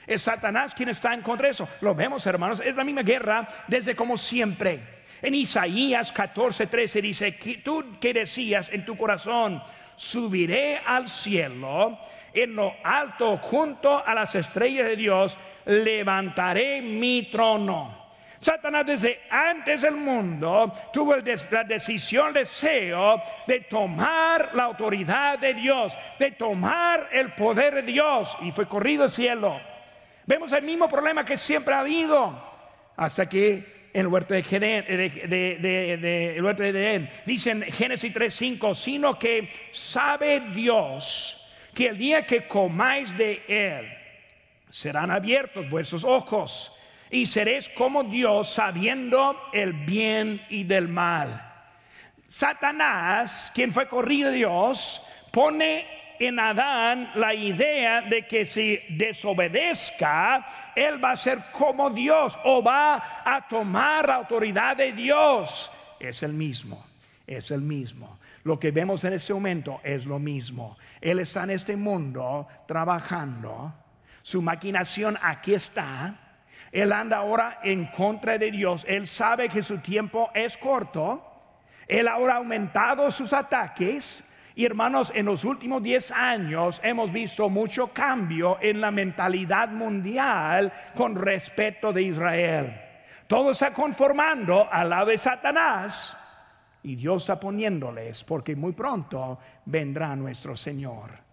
Es 0.06 0.21
Satanás 0.21 0.76
quien 0.76 0.89
está 0.89 1.13
en 1.13 1.21
contra 1.21 1.48
de 1.48 1.52
eso. 1.52 1.67
Lo 1.82 1.95
vemos, 1.95 2.26
hermanos, 2.28 2.62
es 2.63 2.76
la 2.76 2.84
misma 2.84 3.02
guerra 3.02 3.48
desde 3.67 3.95
como 3.95 4.17
siempre. 4.17 4.95
En 5.21 5.34
Isaías 5.34 6.12
14, 6.12 6.67
13 6.67 7.02
dice, 7.02 7.32
tú 7.63 7.98
que 8.00 8.13
decías 8.13 8.69
en 8.69 8.86
tu 8.86 8.95
corazón, 8.95 9.63
subiré 9.95 10.77
al 10.86 11.08
cielo, 11.08 11.97
en 12.34 12.55
lo 12.55 12.73
alto 12.84 13.38
junto 13.38 14.05
a 14.05 14.13
las 14.13 14.36
estrellas 14.36 14.88
de 14.88 14.95
Dios, 14.95 15.38
levantaré 15.65 16.81
mi 16.81 17.29
trono. 17.31 18.05
Satanás 18.39 18.86
desde 18.86 19.21
antes 19.29 19.81
del 19.81 19.95
mundo 19.95 20.71
tuvo 20.93 21.15
la 21.15 21.63
decisión, 21.63 22.27
el 22.27 22.34
deseo 22.36 23.21
de 23.47 23.62
tomar 23.62 24.51
la 24.53 24.65
autoridad 24.65 25.39
de 25.39 25.53
Dios, 25.55 25.97
de 26.19 26.31
tomar 26.31 27.10
el 27.12 27.34
poder 27.34 27.75
de 27.75 27.81
Dios 27.81 28.38
y 28.41 28.51
fue 28.51 28.67
corrido 28.67 29.05
al 29.05 29.10
cielo. 29.10 29.60
Vemos 30.27 30.51
el 30.51 30.63
mismo 30.63 30.88
problema 30.88 31.25
que 31.25 31.38
siempre 31.38 31.73
ha 31.73 31.79
habido 31.79 32.34
hasta 32.97 33.27
que 33.27 33.75
en 33.95 34.01
el 34.01 34.08
huerto 34.08 34.34
de, 34.34 34.41
Edén. 36.69 37.10
Dice 37.25 37.71
Génesis 37.71 38.13
3:5, 38.13 38.75
sino 38.75 39.17
que 39.17 39.49
sabe 39.71 40.41
Dios 40.53 41.41
que 41.73 41.88
el 41.88 41.97
día 41.97 42.25
que 42.25 42.45
comáis 42.45 43.17
de 43.17 43.41
él, 43.47 43.88
serán 44.69 45.12
abiertos 45.12 45.69
vuestros 45.69 46.03
ojos 46.03 46.73
y 47.10 47.25
seréis 47.25 47.69
como 47.69 48.03
Dios 48.03 48.49
sabiendo 48.49 49.41
el 49.53 49.71
bien 49.71 50.45
y 50.49 50.65
del 50.65 50.89
mal. 50.89 51.53
Satanás, 52.27 53.49
quien 53.55 53.71
fue 53.71 53.88
corrido 53.88 54.29
de 54.29 54.38
Dios, 54.38 55.01
pone 55.31 55.94
en 56.19 56.39
Adán 56.39 57.12
la 57.15 57.34
idea 57.34 58.01
de 58.01 58.25
que 58.25 58.45
si 58.45 58.80
desobedezca, 58.89 60.73
él 60.75 61.04
va 61.04 61.12
a 61.12 61.15
ser 61.15 61.51
como 61.51 61.89
Dios 61.89 62.38
o 62.43 62.63
va 62.63 63.23
a 63.25 63.47
tomar 63.47 64.08
la 64.08 64.15
autoridad 64.15 64.78
de 64.78 64.91
Dios. 64.91 65.71
Es 65.99 66.23
el 66.23 66.34
mismo, 66.34 66.86
es 67.25 67.51
el 67.51 67.62
mismo. 67.62 68.19
Lo 68.43 68.60
que 68.60 68.71
vemos 68.71 69.04
en 69.04 69.13
este 69.13 69.34
momento 69.34 69.80
es 69.84 70.06
lo 70.06 70.19
mismo. 70.19 70.78
Él 71.01 71.19
está 71.19 71.43
en 71.43 71.51
este 71.51 71.75
mundo 71.75 72.47
trabajando. 72.67 73.73
Su 74.21 74.41
maquinación 74.41 75.17
aquí 75.21 75.54
está. 75.54 76.15
Él 76.71 76.91
anda 76.91 77.17
ahora 77.17 77.60
en 77.63 77.86
contra 77.86 78.38
de 78.38 78.51
Dios. 78.51 78.86
Él 78.88 79.08
sabe 79.08 79.49
que 79.49 79.63
su 79.63 79.78
tiempo 79.78 80.30
es 80.34 80.58
corto. 80.58 81.23
Él 81.88 82.08
ahora 82.08 82.34
ha 82.34 82.38
aumentado 82.38 83.10
sus 83.12 83.32
ataques 83.34 84.25
y 84.58 84.63
hermanos, 84.63 85.12
en 85.13 85.26
los 85.26 85.44
últimos 85.44 85.84
10 85.84 86.12
años 86.12 86.80
hemos 86.82 87.12
visto 87.12 87.50
mucho 87.50 87.88
cambio 87.88 88.58
en 88.62 88.80
la 88.80 88.89
mentalidad 88.89 89.68
mundial 89.68 90.72
con 90.96 91.13
respecto 91.13 91.91
de 91.91 92.04
Israel. 92.04 92.82
Todo 93.28 93.52
está 93.52 93.74
conformando 93.74 94.65
al 94.72 94.89
lado 94.89 95.08
de 95.08 95.18
Satanás 95.18 96.18
y 96.84 96.96
Dios 96.96 97.24
está 97.24 97.38
poniéndoles 97.38 98.24
porque 98.24 98.56
muy 98.56 98.72
pronto 98.72 99.39
vendrá 99.65 100.15
nuestro 100.15 100.56
Señor. 100.56 101.25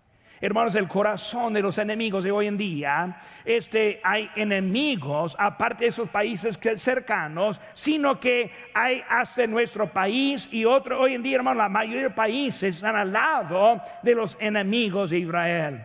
Hermanos, 0.42 0.74
el 0.74 0.88
corazón 0.88 1.52
de 1.52 1.62
los 1.62 1.78
enemigos 1.78 2.24
de 2.24 2.32
hoy 2.32 2.48
en 2.48 2.58
día, 2.58 3.16
este, 3.44 4.00
hay 4.02 4.28
enemigos, 4.34 5.36
aparte 5.38 5.84
de 5.84 5.90
esos 5.90 6.08
países 6.08 6.58
cercanos, 6.74 7.60
sino 7.74 8.18
que 8.18 8.50
hay 8.74 9.04
hasta 9.08 9.46
nuestro 9.46 9.92
país 9.92 10.48
y 10.50 10.64
otro, 10.64 11.00
hoy 11.00 11.14
en 11.14 11.22
día, 11.22 11.36
hermanos, 11.36 11.58
la 11.58 11.68
mayoría 11.68 12.02
de 12.02 12.10
países 12.10 12.74
están 12.74 12.96
al 12.96 13.12
lado 13.12 13.80
de 14.02 14.16
los 14.16 14.36
enemigos 14.40 15.10
de 15.10 15.18
Israel. 15.18 15.84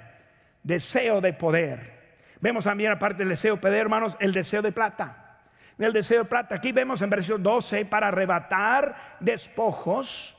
Deseo 0.63 1.22
de 1.22 1.34
poder. 1.34 2.15
Vemos 2.41 2.63
también, 2.63 2.91
aparte 2.91 3.20
del 3.20 3.30
deseo 3.30 3.58
de 3.58 3.62
poder, 3.62 3.82
hermanos, 3.82 4.17
el 4.20 4.32
deseo 4.32 4.63
de 4.63 4.72
plata. 4.72 5.38
El 5.78 5.93
deseo 5.93 6.24
de 6.24 6.30
plata. 6.30 6.56
Aquí 6.56 6.72
vemos 6.72 7.00
en 7.04 7.12
versículo 7.12 7.43
12 7.43 7.86
para 7.86 8.08
arrebatar 8.08 9.17
despojos 9.20 10.36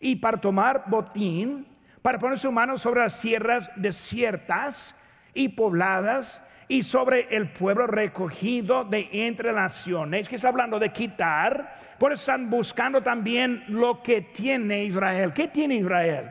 y 0.00 0.16
para 0.16 0.36
tomar 0.36 0.84
botín 0.86 1.73
para 2.04 2.18
poner 2.18 2.38
su 2.38 2.52
mano 2.52 2.76
sobre 2.76 3.00
las 3.00 3.18
tierras 3.18 3.72
desiertas 3.76 4.94
y 5.32 5.48
pobladas 5.48 6.46
y 6.68 6.82
sobre 6.82 7.34
el 7.34 7.48
pueblo 7.48 7.86
recogido 7.86 8.84
de 8.84 9.08
entre 9.10 9.54
naciones, 9.54 10.28
que 10.28 10.34
está 10.34 10.48
hablando 10.48 10.78
de 10.78 10.92
quitar, 10.92 11.76
por 11.98 12.12
eso 12.12 12.20
están 12.20 12.50
buscando 12.50 13.02
también 13.02 13.64
lo 13.68 14.02
que 14.02 14.20
tiene 14.20 14.84
Israel. 14.84 15.32
¿Qué 15.32 15.48
tiene 15.48 15.76
Israel? 15.76 16.30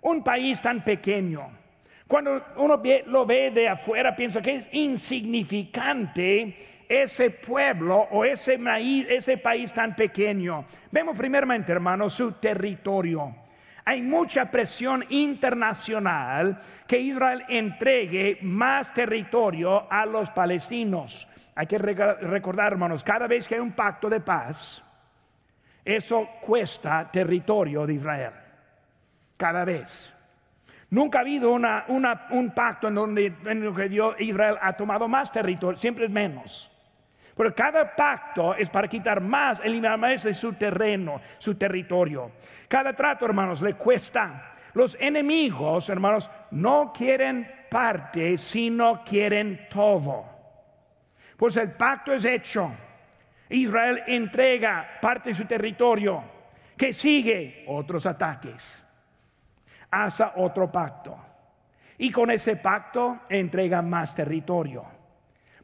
Un 0.00 0.24
país 0.24 0.62
tan 0.62 0.82
pequeño. 0.82 1.46
Cuando 2.08 2.46
uno 2.56 2.80
lo 3.04 3.26
ve 3.26 3.50
de 3.50 3.68
afuera, 3.68 4.16
piensa 4.16 4.40
que 4.40 4.54
es 4.54 4.68
insignificante 4.72 6.84
ese 6.88 7.28
pueblo 7.28 8.08
o 8.12 8.24
ese, 8.24 8.58
ese 9.10 9.36
país 9.36 9.74
tan 9.74 9.94
pequeño. 9.94 10.64
Vemos 10.90 11.18
primeramente, 11.18 11.70
hermanos, 11.70 12.14
su 12.14 12.32
territorio. 12.32 13.41
Hay 13.84 14.00
mucha 14.00 14.50
presión 14.50 15.04
internacional 15.08 16.58
que 16.86 16.98
Israel 16.98 17.44
entregue 17.48 18.38
más 18.42 18.94
territorio 18.94 19.90
a 19.90 20.06
los 20.06 20.30
palestinos. 20.30 21.28
Hay 21.54 21.66
que 21.66 21.78
recordar, 21.78 22.72
hermanos, 22.72 23.04
cada 23.04 23.26
vez 23.26 23.46
que 23.46 23.56
hay 23.56 23.60
un 23.60 23.72
pacto 23.72 24.08
de 24.08 24.20
paz, 24.20 24.82
eso 25.84 26.28
cuesta 26.40 27.10
territorio 27.10 27.84
de 27.86 27.94
Israel. 27.94 28.32
Cada 29.36 29.64
vez. 29.64 30.14
Nunca 30.90 31.18
ha 31.18 31.20
habido 31.22 31.50
un 31.52 32.52
pacto 32.54 32.88
en 32.88 32.94
donde 32.94 33.34
en 33.44 33.74
Israel 34.18 34.58
ha 34.60 34.72
tomado 34.74 35.08
más 35.08 35.32
territorio, 35.32 35.78
siempre 35.78 36.04
es 36.04 36.10
menos. 36.10 36.71
Pero 37.34 37.54
cada 37.54 37.94
pacto 37.96 38.54
es 38.54 38.68
para 38.68 38.88
quitar 38.88 39.20
más, 39.20 39.60
eliminar 39.60 39.98
más 39.98 40.24
de 40.24 40.34
su 40.34 40.52
terreno, 40.52 41.20
su 41.38 41.54
territorio. 41.54 42.32
Cada 42.68 42.92
trato, 42.92 43.24
hermanos, 43.24 43.62
le 43.62 43.74
cuesta. 43.74 44.54
Los 44.74 44.96
enemigos, 45.00 45.88
hermanos, 45.88 46.30
no 46.50 46.92
quieren 46.92 47.66
parte, 47.70 48.36
sino 48.36 49.02
quieren 49.02 49.66
todo. 49.70 50.24
Pues 51.36 51.56
el 51.56 51.72
pacto 51.72 52.12
es 52.12 52.24
hecho. 52.24 52.70
Israel 53.48 54.02
entrega 54.06 54.98
parte 55.00 55.30
de 55.30 55.34
su 55.34 55.44
territorio, 55.44 56.22
que 56.76 56.92
sigue 56.92 57.64
otros 57.66 58.06
ataques, 58.06 58.84
hasta 59.90 60.34
otro 60.36 60.70
pacto. 60.70 61.18
Y 61.98 62.10
con 62.10 62.30
ese 62.30 62.56
pacto 62.56 63.20
entrega 63.28 63.82
más 63.82 64.14
territorio 64.14 65.01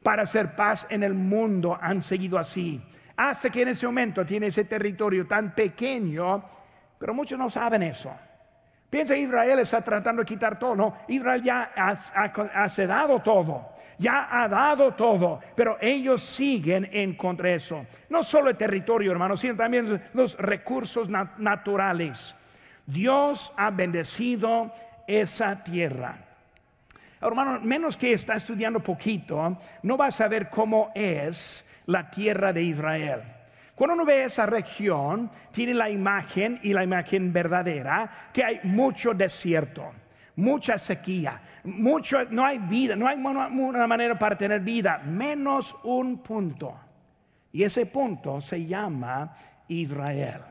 para 0.03 0.23
hacer 0.23 0.55
paz 0.55 0.87
en 0.91 1.03
el 1.03 1.15
mundo 1.15 1.77
han 1.81 2.01
seguido 2.01 2.39
así. 2.39 2.81
Hasta 3.17 3.51
que 3.51 3.63
en 3.63 3.69
ese 3.69 3.87
momento 3.87 4.25
tiene 4.25 4.47
ese 4.47 4.65
territorio 4.65 5.27
tan 5.27 5.55
pequeño, 5.55 6.45
pero 6.99 7.15
muchos 7.15 7.39
no 7.39 7.51
saben 7.51 7.83
eso. 7.83 8.15
Piensa 8.89 9.17
Israel 9.17 9.59
está 9.59 9.83
tratando 9.83 10.23
de 10.23 10.27
quitar 10.27 10.59
todo, 10.59 10.75
no, 10.75 10.95
Israel 11.09 11.43
ya 11.43 11.73
ha, 11.77 11.91
ha, 12.15 13.23
todo, 13.23 13.75
ya 13.99 14.29
ha 14.31 14.49
dado 14.49 14.95
todo, 14.95 15.41
pero 15.55 15.77
ellos 15.81 16.23
siguen 16.23 16.89
en 16.91 17.15
contra 17.15 17.51
de 17.51 17.57
eso. 17.57 17.85
No 18.09 18.23
solo 18.23 18.49
el 18.49 18.57
territorio, 18.57 19.13
hermanos, 19.13 19.41
sino 19.41 19.57
también 19.57 20.01
los 20.15 20.39
recursos 20.39 21.11
naturales. 21.11 22.35
Dios 22.87 23.53
ha 23.59 23.71
bendecido 23.71 24.73
esa 25.07 25.63
tierra. 25.63 26.28
Hermano, 27.21 27.61
menos 27.61 27.97
que 27.97 28.13
está 28.13 28.35
estudiando 28.35 28.81
poquito, 28.81 29.59
no 29.83 29.97
va 29.97 30.07
a 30.07 30.11
saber 30.11 30.49
cómo 30.49 30.93
es 30.95 31.69
la 31.87 32.11
tierra 32.11 32.53
de 32.53 32.63
Israel. 32.63 33.23
Cuando 33.75 33.95
uno 33.95 34.05
ve 34.05 34.25
esa 34.25 34.45
región, 34.47 35.31
tiene 35.53 35.75
la 35.75 35.89
imagen 35.89 36.59
y 36.63 36.73
la 36.73 36.83
imagen 36.83 37.33
verdadera 37.33 38.11
que 38.33 38.43
hay 38.43 38.61
mucho 38.65 39.15
desierto, 39.15 39.93
mucha 40.37 40.77
sequía, 40.79 41.41
mucho, 41.65 42.25
no 42.31 42.45
hay 42.45 42.59
vida, 42.59 42.97
no 42.97 43.07
hay 43.07 43.17
una 43.17 43.87
manera 43.87 44.19
para 44.19 44.37
tener 44.37 44.61
vida, 44.61 44.99
menos 44.99 45.77
un 45.85 46.19
punto. 46.23 46.75
Y 47.53 47.63
ese 47.63 47.87
punto 47.87 48.41
se 48.41 48.67
llama 48.67 49.35
Israel. 49.69 50.43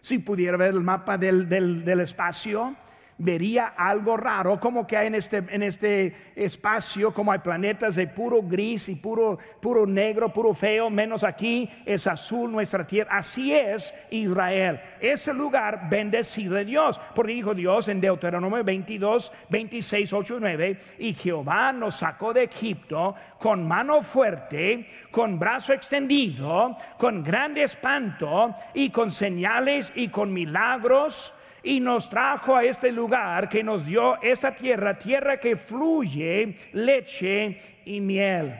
Si 0.00 0.18
pudiera 0.18 0.56
ver 0.56 0.74
el 0.74 0.82
mapa 0.82 1.18
del, 1.18 1.48
del 1.48 2.00
espacio, 2.00 2.76
vería 3.18 3.74
algo 3.76 4.16
raro, 4.16 4.60
como 4.60 4.86
que 4.86 4.96
hay 4.96 5.06
en 5.06 5.14
este, 5.14 5.38
en 5.48 5.62
este 5.62 6.32
espacio, 6.36 7.14
como 7.14 7.32
hay 7.32 7.38
planetas 7.38 7.96
de 7.96 8.06
puro 8.06 8.42
gris 8.42 8.88
y 8.88 8.96
puro, 8.96 9.38
puro 9.60 9.86
negro, 9.86 10.32
puro 10.32 10.52
feo, 10.52 10.90
menos 10.90 11.24
aquí 11.24 11.70
es 11.84 12.06
azul 12.06 12.52
nuestra 12.52 12.86
tierra. 12.86 13.16
Así 13.16 13.54
es 13.54 13.94
Israel, 14.10 14.80
ese 15.00 15.32
lugar 15.32 15.88
bendecido 15.88 16.54
de 16.54 16.64
Dios, 16.64 17.00
porque 17.14 17.32
dijo 17.32 17.54
Dios 17.54 17.88
en 17.88 18.00
Deuteronomio 18.00 18.62
22, 18.62 19.32
26, 19.48 20.12
8 20.12 20.36
y 20.36 20.40
9, 20.40 20.78
y 20.98 21.14
Jehová 21.14 21.72
nos 21.72 21.96
sacó 21.96 22.32
de 22.32 22.44
Egipto 22.44 23.14
con 23.38 23.66
mano 23.66 24.02
fuerte, 24.02 24.86
con 25.10 25.38
brazo 25.38 25.72
extendido, 25.72 26.76
con 26.98 27.24
grande 27.24 27.62
espanto 27.62 28.54
y 28.74 28.90
con 28.90 29.10
señales 29.10 29.92
y 29.94 30.08
con 30.08 30.32
milagros 30.32 31.32
y 31.66 31.80
nos 31.80 32.08
trajo 32.08 32.54
a 32.54 32.62
este 32.62 32.92
lugar 32.92 33.48
que 33.48 33.64
nos 33.64 33.84
dio 33.84 34.22
esa 34.22 34.54
tierra, 34.54 34.96
tierra 34.96 35.40
que 35.40 35.56
fluye 35.56 36.56
leche 36.72 37.80
y 37.84 38.00
miel. 38.00 38.54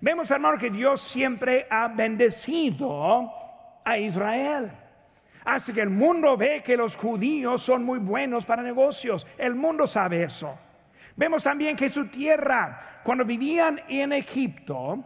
Vemos, 0.00 0.30
hermano, 0.30 0.56
que 0.56 0.70
Dios 0.70 1.00
siempre 1.00 1.66
ha 1.68 1.88
bendecido 1.88 3.32
a 3.84 3.98
Israel. 3.98 4.70
Así 5.44 5.72
que 5.72 5.80
el 5.80 5.90
mundo 5.90 6.36
ve 6.36 6.62
que 6.64 6.76
los 6.76 6.94
judíos 6.94 7.60
son 7.60 7.84
muy 7.84 7.98
buenos 7.98 8.46
para 8.46 8.62
negocios. 8.62 9.26
El 9.36 9.56
mundo 9.56 9.84
sabe 9.88 10.22
eso. 10.22 10.56
Vemos 11.16 11.42
también 11.42 11.74
que 11.74 11.88
su 11.88 12.06
tierra, 12.06 13.00
cuando 13.02 13.24
vivían 13.24 13.80
en 13.88 14.12
Egipto, 14.12 15.02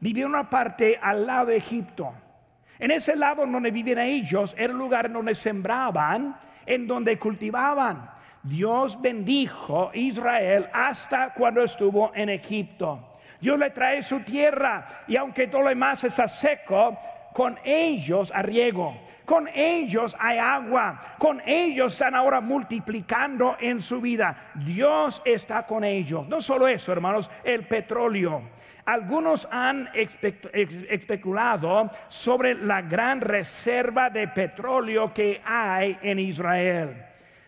vivían 0.00 0.28
una 0.28 0.50
parte 0.50 0.98
al 1.00 1.26
lado 1.26 1.46
de 1.46 1.56
Egipto. 1.56 2.12
En 2.78 2.90
ese 2.90 3.16
lado 3.16 3.46
donde 3.46 3.70
vivían 3.70 4.00
ellos 4.00 4.54
era 4.58 4.72
el 4.72 4.78
lugar 4.78 5.10
donde 5.10 5.34
sembraban, 5.34 6.36
en 6.70 6.86
donde 6.86 7.18
cultivaban. 7.18 8.10
Dios 8.42 9.00
bendijo 9.00 9.90
Israel 9.92 10.68
hasta 10.72 11.34
cuando 11.34 11.62
estuvo 11.62 12.12
en 12.14 12.28
Egipto. 12.28 13.18
Dios 13.40 13.58
le 13.58 13.70
trae 13.70 14.02
su 14.02 14.20
tierra 14.20 14.86
y 15.08 15.16
aunque 15.16 15.48
todo 15.48 15.62
lo 15.62 15.68
demás 15.68 16.04
está 16.04 16.28
seco, 16.28 16.96
con 17.32 17.58
ellos 17.64 18.32
a 18.34 18.42
riego, 18.42 18.96
con 19.24 19.48
ellos 19.54 20.16
hay 20.18 20.38
agua, 20.38 21.00
con 21.18 21.40
ellos 21.46 21.92
están 21.92 22.14
ahora 22.14 22.40
multiplicando 22.40 23.56
en 23.60 23.80
su 23.80 24.00
vida. 24.00 24.52
Dios 24.54 25.22
está 25.24 25.64
con 25.64 25.84
ellos. 25.84 26.26
No 26.28 26.40
solo 26.40 26.68
eso, 26.68 26.92
hermanos, 26.92 27.30
el 27.44 27.66
petróleo. 27.66 28.42
Algunos 28.84 29.48
han 29.50 29.88
especulado 29.94 31.90
sobre 32.08 32.54
la 32.54 32.82
gran 32.82 33.20
reserva 33.20 34.10
de 34.10 34.28
petróleo 34.28 35.12
que 35.12 35.40
hay 35.44 35.98
en 36.02 36.18
Israel. 36.18 37.04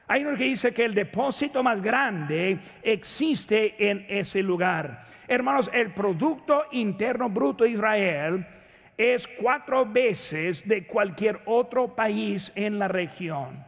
Hay 0.08 0.24
uno 0.24 0.36
que 0.36 0.44
dice 0.44 0.74
que 0.74 0.84
el 0.84 0.94
depósito 0.94 1.62
más 1.62 1.80
grande 1.80 2.58
existe 2.82 3.90
en 3.90 4.04
ese 4.08 4.42
lugar. 4.42 5.00
Hermanos, 5.26 5.70
el 5.72 5.94
Producto 5.94 6.64
Interno 6.72 7.30
Bruto 7.30 7.64
de 7.64 7.70
Israel 7.70 8.46
es 8.96 9.26
cuatro 9.26 9.86
veces 9.86 10.68
de 10.68 10.86
cualquier 10.86 11.40
otro 11.46 11.94
país 11.94 12.52
en 12.54 12.78
la 12.78 12.88
región. 12.88 13.64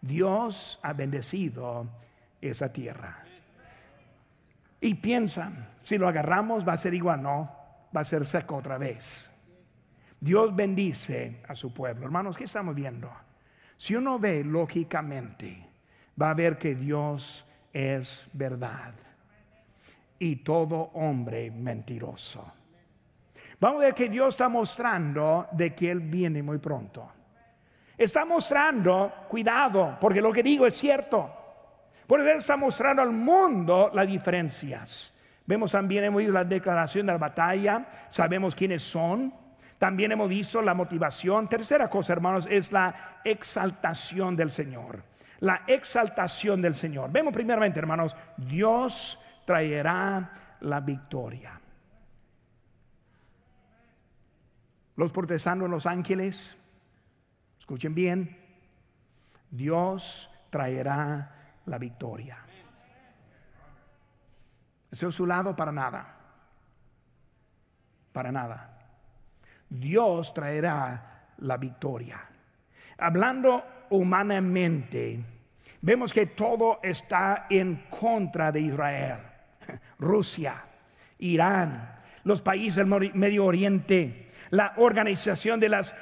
Dios 0.00 0.80
ha 0.82 0.92
bendecido 0.92 1.86
esa 2.40 2.72
tierra. 2.72 3.24
Y 4.80 4.94
piensan, 4.94 5.68
si 5.82 5.98
lo 5.98 6.08
agarramos 6.08 6.66
va 6.66 6.72
a 6.72 6.76
ser 6.76 6.94
igual, 6.94 7.22
no, 7.22 7.50
va 7.94 8.00
a 8.00 8.04
ser 8.04 8.24
seco 8.24 8.56
otra 8.56 8.78
vez. 8.78 9.28
Dios 10.18 10.54
bendice 10.54 11.42
a 11.48 11.54
su 11.54 11.74
pueblo. 11.74 12.06
Hermanos, 12.06 12.36
¿qué 12.36 12.44
estamos 12.44 12.74
viendo? 12.74 13.10
Si 13.76 13.96
uno 13.96 14.20
ve 14.20 14.44
lógicamente, 14.44 15.68
va 16.20 16.30
a 16.30 16.34
ver 16.34 16.56
que 16.56 16.76
Dios 16.76 17.44
es 17.72 18.28
verdad 18.32 18.94
y 20.20 20.36
todo 20.36 20.90
hombre 20.94 21.50
mentiroso. 21.50 22.52
Vamos 23.58 23.80
a 23.82 23.86
ver 23.86 23.94
que 23.94 24.08
Dios 24.08 24.34
está 24.34 24.48
mostrando 24.48 25.48
de 25.50 25.74
que 25.74 25.90
Él 25.90 25.98
viene 25.98 26.42
muy 26.42 26.58
pronto. 26.58 27.10
Está 27.98 28.24
mostrando, 28.24 29.26
cuidado, 29.28 29.98
porque 30.00 30.20
lo 30.20 30.32
que 30.32 30.44
digo 30.44 30.66
es 30.66 30.76
cierto. 30.76 31.28
Porque 32.06 32.30
Él 32.30 32.38
está 32.38 32.56
mostrando 32.56 33.02
al 33.02 33.10
mundo 33.10 33.90
las 33.92 34.06
diferencias. 34.06 35.11
Vemos 35.52 35.72
también, 35.72 36.02
hemos 36.04 36.20
visto 36.20 36.32
la 36.32 36.44
declaración 36.44 37.04
de 37.04 37.12
la 37.12 37.18
batalla, 37.18 37.86
sabemos 38.08 38.54
quiénes 38.54 38.82
son. 38.82 39.34
También 39.76 40.10
hemos 40.10 40.26
visto 40.26 40.62
la 40.62 40.72
motivación. 40.72 41.46
Tercera 41.46 41.90
cosa, 41.90 42.14
hermanos, 42.14 42.48
es 42.50 42.72
la 42.72 43.20
exaltación 43.22 44.34
del 44.34 44.50
Señor. 44.50 45.02
La 45.40 45.64
exaltación 45.66 46.62
del 46.62 46.74
Señor. 46.74 47.12
Vemos 47.12 47.34
primeramente, 47.34 47.78
hermanos, 47.78 48.16
Dios 48.38 49.20
traerá 49.44 50.56
la 50.60 50.80
victoria. 50.80 51.60
Los 54.96 55.12
protestantes, 55.12 55.68
los 55.68 55.84
ángeles, 55.84 56.56
escuchen 57.58 57.94
bien, 57.94 58.38
Dios 59.50 60.30
traerá 60.48 61.58
la 61.66 61.76
victoria. 61.76 62.38
Ese 64.92 65.08
es 65.08 65.14
su 65.14 65.24
lado 65.26 65.56
para 65.56 65.72
nada. 65.72 66.06
Para 68.12 68.30
nada. 68.30 68.78
Dios 69.70 70.34
traerá 70.34 71.30
la 71.38 71.56
victoria. 71.56 72.20
Hablando 72.98 73.64
humanamente, 73.88 75.18
vemos 75.80 76.12
que 76.12 76.26
todo 76.26 76.78
está 76.82 77.46
en 77.48 77.86
contra 77.88 78.52
de 78.52 78.60
Israel. 78.60 79.16
Rusia, 79.98 80.62
Irán, 81.20 81.90
los 82.24 82.42
países 82.42 82.86
del 82.86 83.14
Medio 83.14 83.46
Oriente, 83.46 84.30
la 84.50 84.74
organización 84.76 85.58
de 85.58 85.70
las 85.70 85.94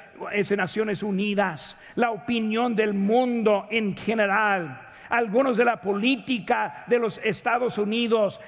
Naciones 0.57 1.05
Unidas, 1.05 1.79
la 1.95 2.11
opinión 2.11 2.75
del 2.75 2.93
mundo 2.95 3.69
en 3.71 3.97
general, 3.97 4.81
algunos 5.11 5.57
de 5.57 5.65
la 5.65 5.81
política 5.81 6.85
de 6.89 6.99
los 6.99 7.21
Estados 7.23 7.79
Unidos, 7.79 8.41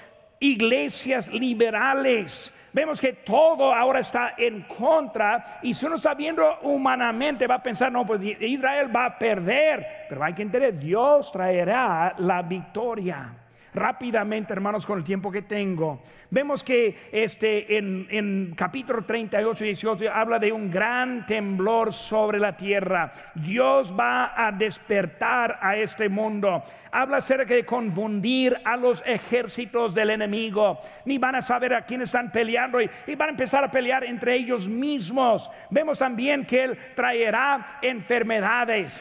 iglesias 0.43 1.29
liberales. 1.33 2.53
Vemos 2.73 3.01
que 3.01 3.13
todo 3.13 3.73
ahora 3.73 4.01
está 4.01 4.35
en 4.37 4.63
contra 4.63 5.61
y 5.63 5.75
si 5.75 5.87
uno 5.87 5.97
está 5.97 6.15
viendo 6.15 6.61
humanamente 6.63 7.47
va 7.47 7.57
a 7.57 7.63
pensar, 7.63 7.93
no, 7.93 8.07
pues 8.07 8.23
Israel 8.23 8.95
va 8.95 9.07
a 9.07 9.19
perder, 9.19 10.07
pero 10.09 10.25
hay 10.25 10.33
que 10.33 10.43
entender, 10.43 10.79
Dios 10.79 11.31
traerá 11.31 12.15
la 12.19 12.43
victoria 12.43 13.42
rápidamente, 13.75 14.53
hermanos, 14.53 14.87
con 14.87 14.99
el 14.99 15.05
tiempo 15.05 15.31
que 15.31 15.43
tengo. 15.43 16.03
Vemos 16.31 16.63
que 16.63 16.97
este, 17.11 17.79
en, 17.79 18.07
en 18.11 18.55
capítulo 18.57 19.05
38 19.05 19.65
y 19.65 19.69
18 19.69 20.13
habla 20.13 20.39
de 20.39 20.53
un 20.53 20.71
gran 20.71 21.27
temblor 21.27 21.93
sobre 21.93 22.39
la 22.39 22.57
tierra. 22.57 23.13
Dios 23.35 23.95
va 23.99 24.33
a 24.37 24.53
despertar 24.53 25.59
a 25.61 25.77
este 25.77 26.09
mundo. 26.09 26.63
Habla 26.91 27.19
acerca 27.19 27.55
de 27.55 27.65
confundir 27.65 28.57
a 28.65 28.77
los 28.77 29.03
ejércitos 29.07 29.95
del 29.95 30.11
enemigo. 30.11 30.79
Ni 31.05 31.19
van 31.19 31.37
a 31.37 31.43
saber 31.43 31.75
a 31.75 31.85
quién 31.85 32.03
están 32.03 32.31
peleando 32.31 32.81
y, 32.81 32.91
van 33.17 33.29
a 33.29 33.33
empezar 33.33 33.65
a 33.65 33.71
pelear 33.71 34.05
entre 34.05 34.35
ellos 34.35 34.69
mismos. 34.69 35.51
Vemos 35.71 35.99
también 35.99 36.45
que 36.45 36.65
Él 36.65 36.79
traerá 36.95 37.79
enfermedades, 37.83 39.01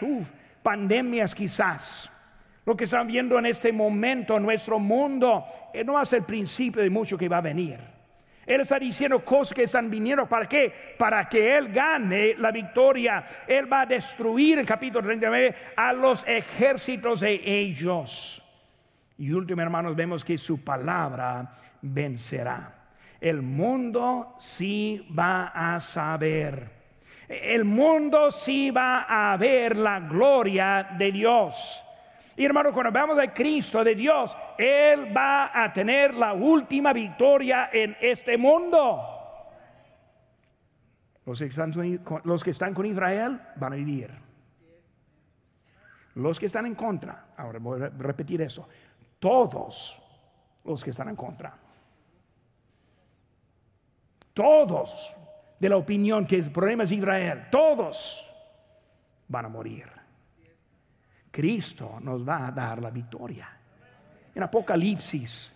pandemias 0.64 1.34
quizás 1.34 2.21
lo 2.72 2.78
que 2.78 2.86
están 2.86 3.06
viendo 3.06 3.38
en 3.38 3.46
este 3.48 3.74
momento 3.74 4.38
en 4.38 4.44
nuestro 4.44 4.80
mundo 4.80 5.44
eh, 5.74 5.84
no 5.84 6.02
es 6.02 6.14
el 6.14 6.24
principio 6.24 6.82
de 6.82 6.90
mucho 6.90 7.18
que 7.18 7.28
va 7.28 7.40
a 7.40 7.42
venir. 7.42 7.78
Él 8.46 8.62
está 8.62 8.80
diciendo 8.80 9.26
cosas 9.26 9.54
que 9.54 9.64
están 9.64 9.90
viniendo. 9.90 10.26
¿Para 10.26 10.48
qué? 10.48 10.72
Para 10.98 11.28
que 11.28 11.58
Él 11.58 11.68
gane 11.74 12.34
la 12.36 12.50
victoria. 12.50 13.26
Él 13.46 13.72
va 13.72 13.82
a 13.82 13.86
destruir, 13.86 14.60
en 14.60 14.66
capítulo 14.66 15.04
39, 15.04 15.56
a 15.76 15.92
los 15.92 16.26
ejércitos 16.26 17.20
de 17.20 17.42
ellos. 17.44 18.42
Y 19.18 19.34
último, 19.34 19.62
hermanos, 19.62 19.94
vemos 19.94 20.24
que 20.24 20.38
su 20.38 20.64
palabra 20.64 21.52
vencerá. 21.82 22.74
El 23.20 23.42
mundo 23.42 24.38
sí 24.40 25.06
va 25.12 25.48
a 25.48 25.78
saber. 25.82 26.72
El 27.28 27.66
mundo 27.66 28.32
sí 28.32 28.72
va 28.72 29.32
a 29.34 29.36
ver 29.36 29.76
la 29.76 30.00
gloria 30.00 30.96
de 30.98 31.12
Dios. 31.12 31.86
Y 32.36 32.46
hermano, 32.46 32.72
cuando 32.72 32.88
hablamos 32.88 33.18
de 33.18 33.34
Cristo, 33.34 33.84
de 33.84 33.96
Dios, 33.96 34.38
Él 34.58 35.16
va 35.16 35.64
a 35.64 35.72
tener 35.74 36.14
la 36.14 36.34
última 36.34 36.94
victoria 36.94 37.70
en 37.72 37.96
este 38.00 38.38
mundo. 38.38 39.02
Los 41.26 41.40
que, 41.40 41.46
están, 41.46 41.72
los 42.24 42.44
que 42.44 42.50
están 42.50 42.74
con 42.74 42.86
Israel 42.86 43.40
van 43.58 43.74
a 43.74 43.76
vivir. 43.76 44.12
Los 46.16 46.40
que 46.40 46.46
están 46.46 46.66
en 46.66 46.76
contra, 46.76 47.28
ahora 47.38 47.60
voy 47.60 47.82
a 47.82 47.90
repetir 47.90 48.42
eso, 48.42 48.68
todos 49.20 50.02
los 50.66 50.84
que 50.84 50.90
están 50.90 51.10
en 51.10 51.16
contra, 51.16 51.58
todos 54.34 55.16
de 55.60 55.70
la 55.70 55.78
opinión 55.78 56.26
que 56.26 56.36
el 56.38 56.52
problema 56.52 56.84
es 56.84 56.92
Israel, 56.92 57.48
todos 57.52 58.28
van 59.28 59.46
a 59.46 59.50
morir. 59.50 60.01
Cristo 61.32 62.00
nos 62.02 62.28
va 62.28 62.48
a 62.48 62.52
dar 62.52 62.82
la 62.82 62.90
victoria. 62.90 63.50
En 64.36 64.44
Apocalipsis, 64.44 65.54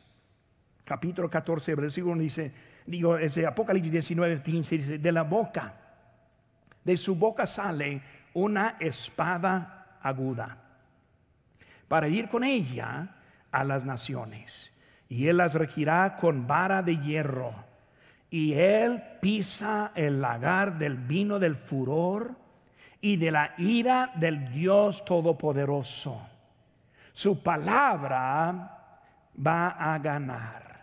capítulo 0.84 1.30
14, 1.30 1.76
versículo 1.76 2.20
dice, 2.20 2.52
digo, 2.86 3.18
ese 3.18 3.46
Apocalipsis 3.46 3.92
19, 3.92 4.42
15, 4.42 4.78
dice, 4.78 4.98
de 4.98 5.12
la 5.12 5.24
boca, 5.24 5.74
de 6.84 6.98
su 6.98 7.16
boca 7.16 7.46
sale 7.46 8.02
una 8.34 8.78
espada 8.80 9.98
aguda 10.02 10.58
para 11.88 12.08
ir 12.08 12.30
con 12.30 12.44
ella 12.44 13.16
a 13.52 13.64
las 13.64 13.86
naciones. 13.86 14.72
Y 15.08 15.28
él 15.28 15.38
las 15.38 15.54
regirá 15.54 16.18
con 16.18 16.48
vara 16.48 16.82
de 16.82 16.98
hierro. 16.98 17.54
Y 18.30 18.54
él 18.54 19.02
pisa 19.22 19.92
el 19.96 20.20
lagar 20.20 20.78
del 20.78 20.96
vino 20.98 21.40
del 21.40 21.56
furor 21.56 22.36
y 23.06 23.18
de 23.18 23.30
la 23.30 23.54
ira 23.60 24.10
del 24.16 24.52
Dios 24.52 25.06
Todopoderoso. 25.06 26.28
Su 27.14 27.44
palabra 27.44 28.98
va 29.46 29.68
a 29.68 30.00
ganar. 30.00 30.82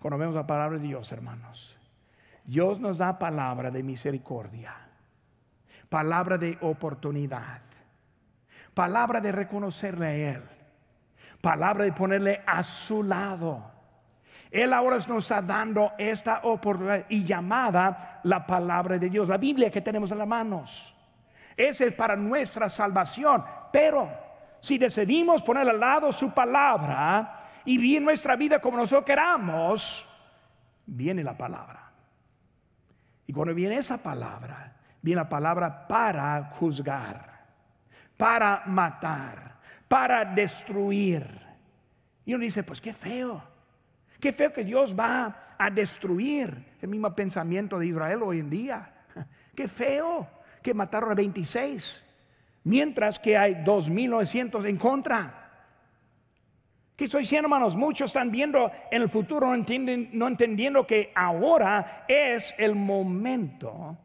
Cuando 0.00 0.18
vemos 0.18 0.34
la 0.34 0.44
palabra 0.44 0.76
de 0.76 0.88
Dios, 0.88 1.12
hermanos, 1.12 1.78
Dios 2.44 2.80
nos 2.80 2.98
da 2.98 3.16
palabra 3.16 3.70
de 3.70 3.84
misericordia, 3.84 4.74
palabra 5.88 6.36
de 6.36 6.58
oportunidad, 6.62 7.60
palabra 8.74 9.20
de 9.20 9.30
reconocerle 9.30 10.06
a 10.06 10.14
Él, 10.14 10.42
palabra 11.40 11.84
de 11.84 11.92
ponerle 11.92 12.42
a 12.44 12.60
su 12.64 13.04
lado. 13.04 13.70
Él 14.50 14.72
ahora 14.72 14.96
nos 14.96 15.24
está 15.24 15.40
dando 15.40 15.92
esta 15.96 16.40
oportunidad 16.42 17.06
y 17.08 17.22
llamada 17.22 18.18
la 18.24 18.44
palabra 18.44 18.98
de 18.98 19.08
Dios, 19.08 19.28
la 19.28 19.38
Biblia 19.38 19.70
que 19.70 19.80
tenemos 19.80 20.10
en 20.10 20.18
las 20.18 20.26
manos. 20.26 20.93
Ese 21.56 21.86
es 21.86 21.92
para 21.92 22.16
nuestra 22.16 22.68
salvación. 22.68 23.44
Pero 23.72 24.08
si 24.60 24.78
decidimos 24.78 25.42
poner 25.42 25.68
al 25.68 25.78
lado 25.78 26.10
su 26.10 26.32
palabra 26.32 27.50
y 27.64 27.76
vivir 27.76 28.02
nuestra 28.02 28.36
vida 28.36 28.60
como 28.60 28.78
nosotros 28.78 29.04
queramos, 29.04 30.08
viene 30.86 31.22
la 31.22 31.36
palabra. 31.36 31.90
Y 33.26 33.32
cuando 33.32 33.54
viene 33.54 33.76
esa 33.76 33.98
palabra, 33.98 34.74
viene 35.00 35.22
la 35.22 35.28
palabra 35.28 35.86
para 35.86 36.44
juzgar, 36.58 37.44
para 38.16 38.62
matar, 38.66 39.58
para 39.88 40.24
destruir. 40.24 41.26
Y 42.24 42.34
uno 42.34 42.42
dice, 42.42 42.62
pues 42.62 42.80
qué 42.80 42.92
feo, 42.92 43.42
qué 44.20 44.32
feo 44.32 44.52
que 44.52 44.64
Dios 44.64 44.94
va 44.98 45.54
a 45.58 45.70
destruir 45.70 46.76
el 46.80 46.88
mismo 46.88 47.14
pensamiento 47.14 47.78
de 47.78 47.86
Israel 47.86 48.22
hoy 48.22 48.40
en 48.40 48.50
día. 48.50 48.90
Qué 49.54 49.68
feo 49.68 50.26
que 50.64 50.72
mataron 50.72 51.12
a 51.12 51.14
26, 51.14 52.02
mientras 52.64 53.18
que 53.18 53.36
hay 53.36 53.52
2.900 53.56 54.66
en 54.66 54.76
contra. 54.78 55.68
¿Qué 56.96 57.04
estoy 57.04 57.20
diciendo, 57.20 57.48
hermanos? 57.48 57.76
Muchos 57.76 58.08
están 58.08 58.30
viendo 58.30 58.72
en 58.90 59.02
el 59.02 59.10
futuro, 59.10 59.48
no, 59.48 59.54
entienden, 59.54 60.08
no 60.14 60.26
entendiendo 60.26 60.86
que 60.86 61.12
ahora 61.14 62.06
es 62.08 62.54
el 62.56 62.74
momento 62.74 63.98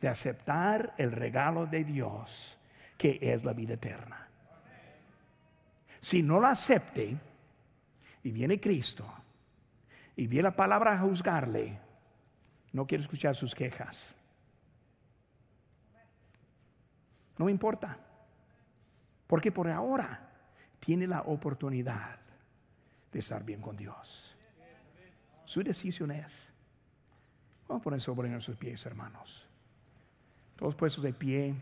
de 0.00 0.08
aceptar 0.08 0.92
el 0.98 1.12
regalo 1.12 1.66
de 1.66 1.84
Dios, 1.84 2.58
que 2.98 3.20
es 3.22 3.44
la 3.44 3.52
vida 3.52 3.74
eterna. 3.74 4.26
Si 6.00 6.20
no 6.20 6.40
lo 6.40 6.48
acepte 6.48 7.16
y 8.24 8.30
viene 8.32 8.58
Cristo 8.58 9.06
y 10.16 10.26
viene 10.26 10.48
la 10.48 10.56
palabra 10.56 10.94
a 10.94 10.98
juzgarle, 10.98 11.78
no 12.72 12.88
quiero 12.88 13.02
escuchar 13.02 13.36
sus 13.36 13.54
quejas. 13.54 14.16
No 17.38 17.48
importa. 17.48 17.98
Porque 19.26 19.50
por 19.50 19.68
ahora 19.68 20.30
tiene 20.78 21.06
la 21.06 21.22
oportunidad 21.22 22.18
de 23.10 23.18
estar 23.18 23.44
bien 23.44 23.60
con 23.60 23.76
Dios. 23.76 24.36
Su 25.44 25.62
decisión 25.62 26.10
es. 26.10 26.52
Vamos 27.68 27.80
a 27.80 27.84
poner 27.84 28.00
sobre 28.00 28.28
nuestros 28.28 28.56
pies, 28.56 28.84
hermanos. 28.86 29.46
Todos 30.56 30.74
puestos 30.74 31.02
de 31.02 31.12
pie. 31.12 31.54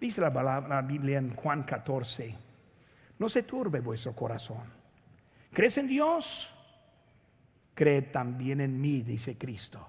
Dice 0.00 0.20
la, 0.20 0.30
la 0.30 0.82
Biblia 0.82 1.18
en 1.18 1.34
Juan 1.34 1.62
14. 1.62 2.34
No 3.18 3.28
se 3.28 3.42
turbe 3.42 3.80
vuestro 3.80 4.14
corazón. 4.14 4.64
¿Crees 5.52 5.78
en 5.78 5.86
Dios? 5.86 6.52
Cree 7.74 8.02
también 8.02 8.60
en 8.60 8.80
mí, 8.80 9.02
dice 9.02 9.36
Cristo. 9.36 9.86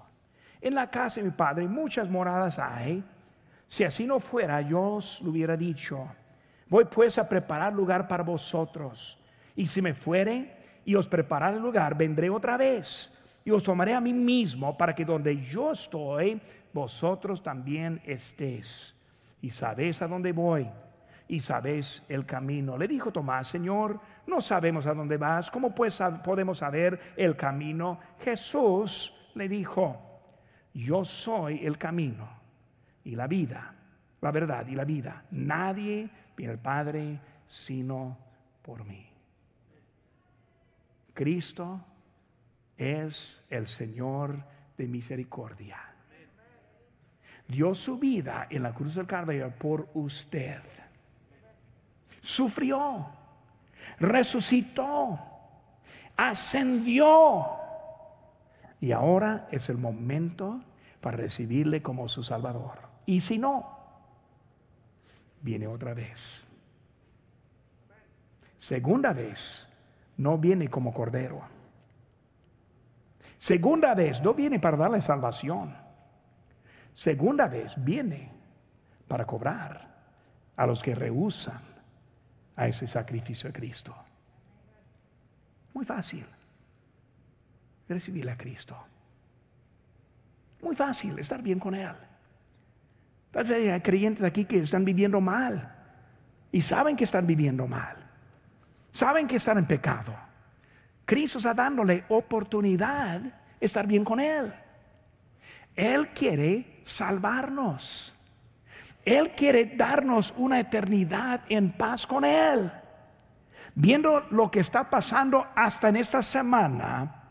En 0.60 0.74
la 0.74 0.90
casa 0.90 1.20
de 1.20 1.26
mi 1.26 1.32
Padre 1.32 1.66
muchas 1.66 2.08
moradas 2.08 2.58
hay. 2.58 3.04
Si 3.66 3.84
así 3.84 4.06
no 4.06 4.20
fuera, 4.20 4.60
yo 4.60 4.80
os 4.80 5.20
lo 5.22 5.30
hubiera 5.30 5.56
dicho 5.56 6.08
Voy 6.68 6.84
pues 6.86 7.18
a 7.18 7.28
preparar 7.28 7.72
lugar 7.72 8.08
para 8.08 8.24
vosotros. 8.24 9.18
Y 9.54 9.66
si 9.66 9.80
me 9.80 9.94
fuere 9.94 10.56
y 10.84 10.94
os 10.94 11.06
preparar 11.06 11.54
el 11.54 11.60
lugar, 11.60 11.96
vendré 11.96 12.28
otra 12.28 12.56
vez 12.56 13.12
y 13.44 13.50
os 13.50 13.62
tomaré 13.62 13.94
a 13.94 14.00
mí 14.00 14.12
mismo 14.12 14.76
para 14.76 14.94
que 14.94 15.04
donde 15.04 15.40
yo 15.40 15.70
estoy, 15.70 16.40
vosotros 16.72 17.42
también 17.42 18.02
estéis. 18.04 18.94
Y 19.40 19.50
sabéis 19.50 20.02
a 20.02 20.08
dónde 20.08 20.32
voy 20.32 20.68
y 21.28 21.38
sabéis 21.38 22.02
el 22.08 22.26
camino. 22.26 22.76
Le 22.76 22.88
dijo 22.88 23.12
Tomás, 23.12 23.46
Señor, 23.46 24.00
no 24.26 24.40
sabemos 24.40 24.86
a 24.86 24.94
dónde 24.94 25.16
vas, 25.16 25.50
¿cómo 25.50 25.72
pues 25.72 26.02
podemos 26.24 26.58
saber 26.58 27.14
el 27.16 27.36
camino? 27.36 28.00
Jesús 28.18 29.30
le 29.36 29.48
dijo, 29.48 30.20
yo 30.74 31.04
soy 31.04 31.64
el 31.64 31.78
camino 31.78 32.45
y 33.06 33.14
la 33.14 33.28
vida, 33.28 33.72
la 34.20 34.32
verdad 34.32 34.66
y 34.66 34.74
la 34.74 34.84
vida. 34.84 35.24
Nadie 35.30 36.10
viene 36.36 36.54
el 36.54 36.58
Padre 36.58 37.20
sino 37.44 38.18
por 38.62 38.84
mí. 38.84 39.06
Cristo 41.14 41.80
es 42.76 43.44
el 43.48 43.68
Señor 43.68 44.44
de 44.76 44.88
misericordia. 44.88 45.78
Dio 47.46 47.74
su 47.74 47.96
vida 47.96 48.48
en 48.50 48.64
la 48.64 48.74
cruz 48.74 48.96
del 48.96 49.06
Calvario 49.06 49.52
por 49.56 49.88
usted. 49.94 50.60
Sufrió, 52.20 53.06
resucitó, 54.00 55.16
ascendió. 56.16 57.46
Y 58.80 58.90
ahora 58.90 59.46
es 59.52 59.68
el 59.68 59.78
momento 59.78 60.60
para 61.00 61.18
recibirle 61.18 61.82
como 61.82 62.08
su 62.08 62.24
Salvador. 62.24 62.85
Y 63.06 63.20
si 63.20 63.38
no, 63.38 63.78
viene 65.40 65.66
otra 65.66 65.94
vez. 65.94 66.44
Segunda 68.58 69.12
vez, 69.12 69.68
no 70.16 70.38
viene 70.38 70.68
como 70.68 70.92
cordero. 70.92 71.40
Segunda 73.38 73.94
vez, 73.94 74.20
no 74.22 74.34
viene 74.34 74.58
para 74.58 74.76
darle 74.76 75.00
salvación. 75.00 75.76
Segunda 76.92 77.46
vez, 77.46 77.74
viene 77.82 78.32
para 79.06 79.24
cobrar 79.24 79.94
a 80.56 80.66
los 80.66 80.82
que 80.82 80.94
rehusan 80.94 81.60
a 82.56 82.66
ese 82.66 82.86
sacrificio 82.86 83.48
de 83.48 83.52
Cristo. 83.52 83.94
Muy 85.74 85.84
fácil 85.84 86.26
recibir 87.88 88.28
a 88.30 88.36
Cristo. 88.36 88.76
Muy 90.62 90.74
fácil 90.74 91.18
estar 91.18 91.42
bien 91.42 91.58
con 91.58 91.74
Él. 91.74 91.94
Hay 93.36 93.80
creyentes 93.82 94.24
aquí 94.24 94.46
que 94.46 94.60
están 94.60 94.84
viviendo 94.84 95.20
mal 95.20 95.74
y 96.50 96.62
saben 96.62 96.96
que 96.96 97.04
están 97.04 97.26
viviendo 97.26 97.66
mal. 97.66 97.96
Saben 98.90 99.28
que 99.28 99.36
están 99.36 99.58
en 99.58 99.66
pecado. 99.66 100.14
Cristo 101.04 101.36
está 101.36 101.52
dándole 101.52 102.04
oportunidad 102.08 103.20
de 103.20 103.32
estar 103.60 103.86
bien 103.86 104.04
con 104.04 104.20
Él. 104.20 104.50
Él 105.74 106.08
quiere 106.14 106.80
salvarnos. 106.82 108.14
Él 109.04 109.32
quiere 109.36 109.66
darnos 109.76 110.32
una 110.38 110.58
eternidad 110.58 111.42
en 111.50 111.72
paz 111.72 112.06
con 112.06 112.24
Él. 112.24 112.72
Viendo 113.74 114.26
lo 114.30 114.50
que 114.50 114.60
está 114.60 114.88
pasando 114.88 115.46
hasta 115.54 115.90
en 115.90 115.96
esta 115.96 116.22
semana, 116.22 117.22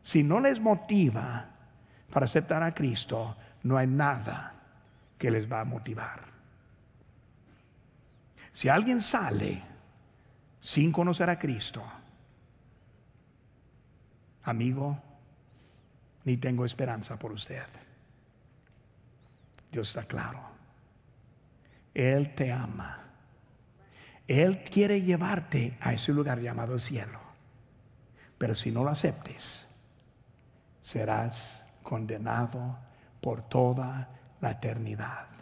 si 0.00 0.22
no 0.22 0.40
les 0.40 0.58
motiva 0.58 1.44
para 2.10 2.24
aceptar 2.24 2.62
a 2.62 2.72
Cristo, 2.72 3.36
no 3.62 3.76
hay 3.76 3.86
nada 3.86 4.53
que 5.18 5.30
les 5.30 5.50
va 5.50 5.60
a 5.60 5.64
motivar. 5.64 6.24
Si 8.50 8.68
alguien 8.68 9.00
sale 9.00 9.62
sin 10.60 10.92
conocer 10.92 11.28
a 11.28 11.38
Cristo, 11.38 11.82
amigo, 14.44 15.02
ni 16.24 16.36
tengo 16.36 16.64
esperanza 16.64 17.18
por 17.18 17.32
usted. 17.32 17.66
Dios 19.70 19.88
está 19.88 20.04
claro. 20.04 20.40
Él 21.92 22.34
te 22.34 22.52
ama. 22.52 23.00
Él 24.26 24.62
quiere 24.64 25.02
llevarte 25.02 25.76
a 25.80 25.92
ese 25.92 26.12
lugar 26.12 26.40
llamado 26.40 26.78
cielo. 26.78 27.20
Pero 28.38 28.54
si 28.54 28.70
no 28.70 28.84
lo 28.84 28.90
aceptes, 28.90 29.66
serás 30.80 31.66
condenado 31.82 32.78
por 33.20 33.42
toda 33.48 34.13
la 34.44 34.50
eternidad. 34.50 35.33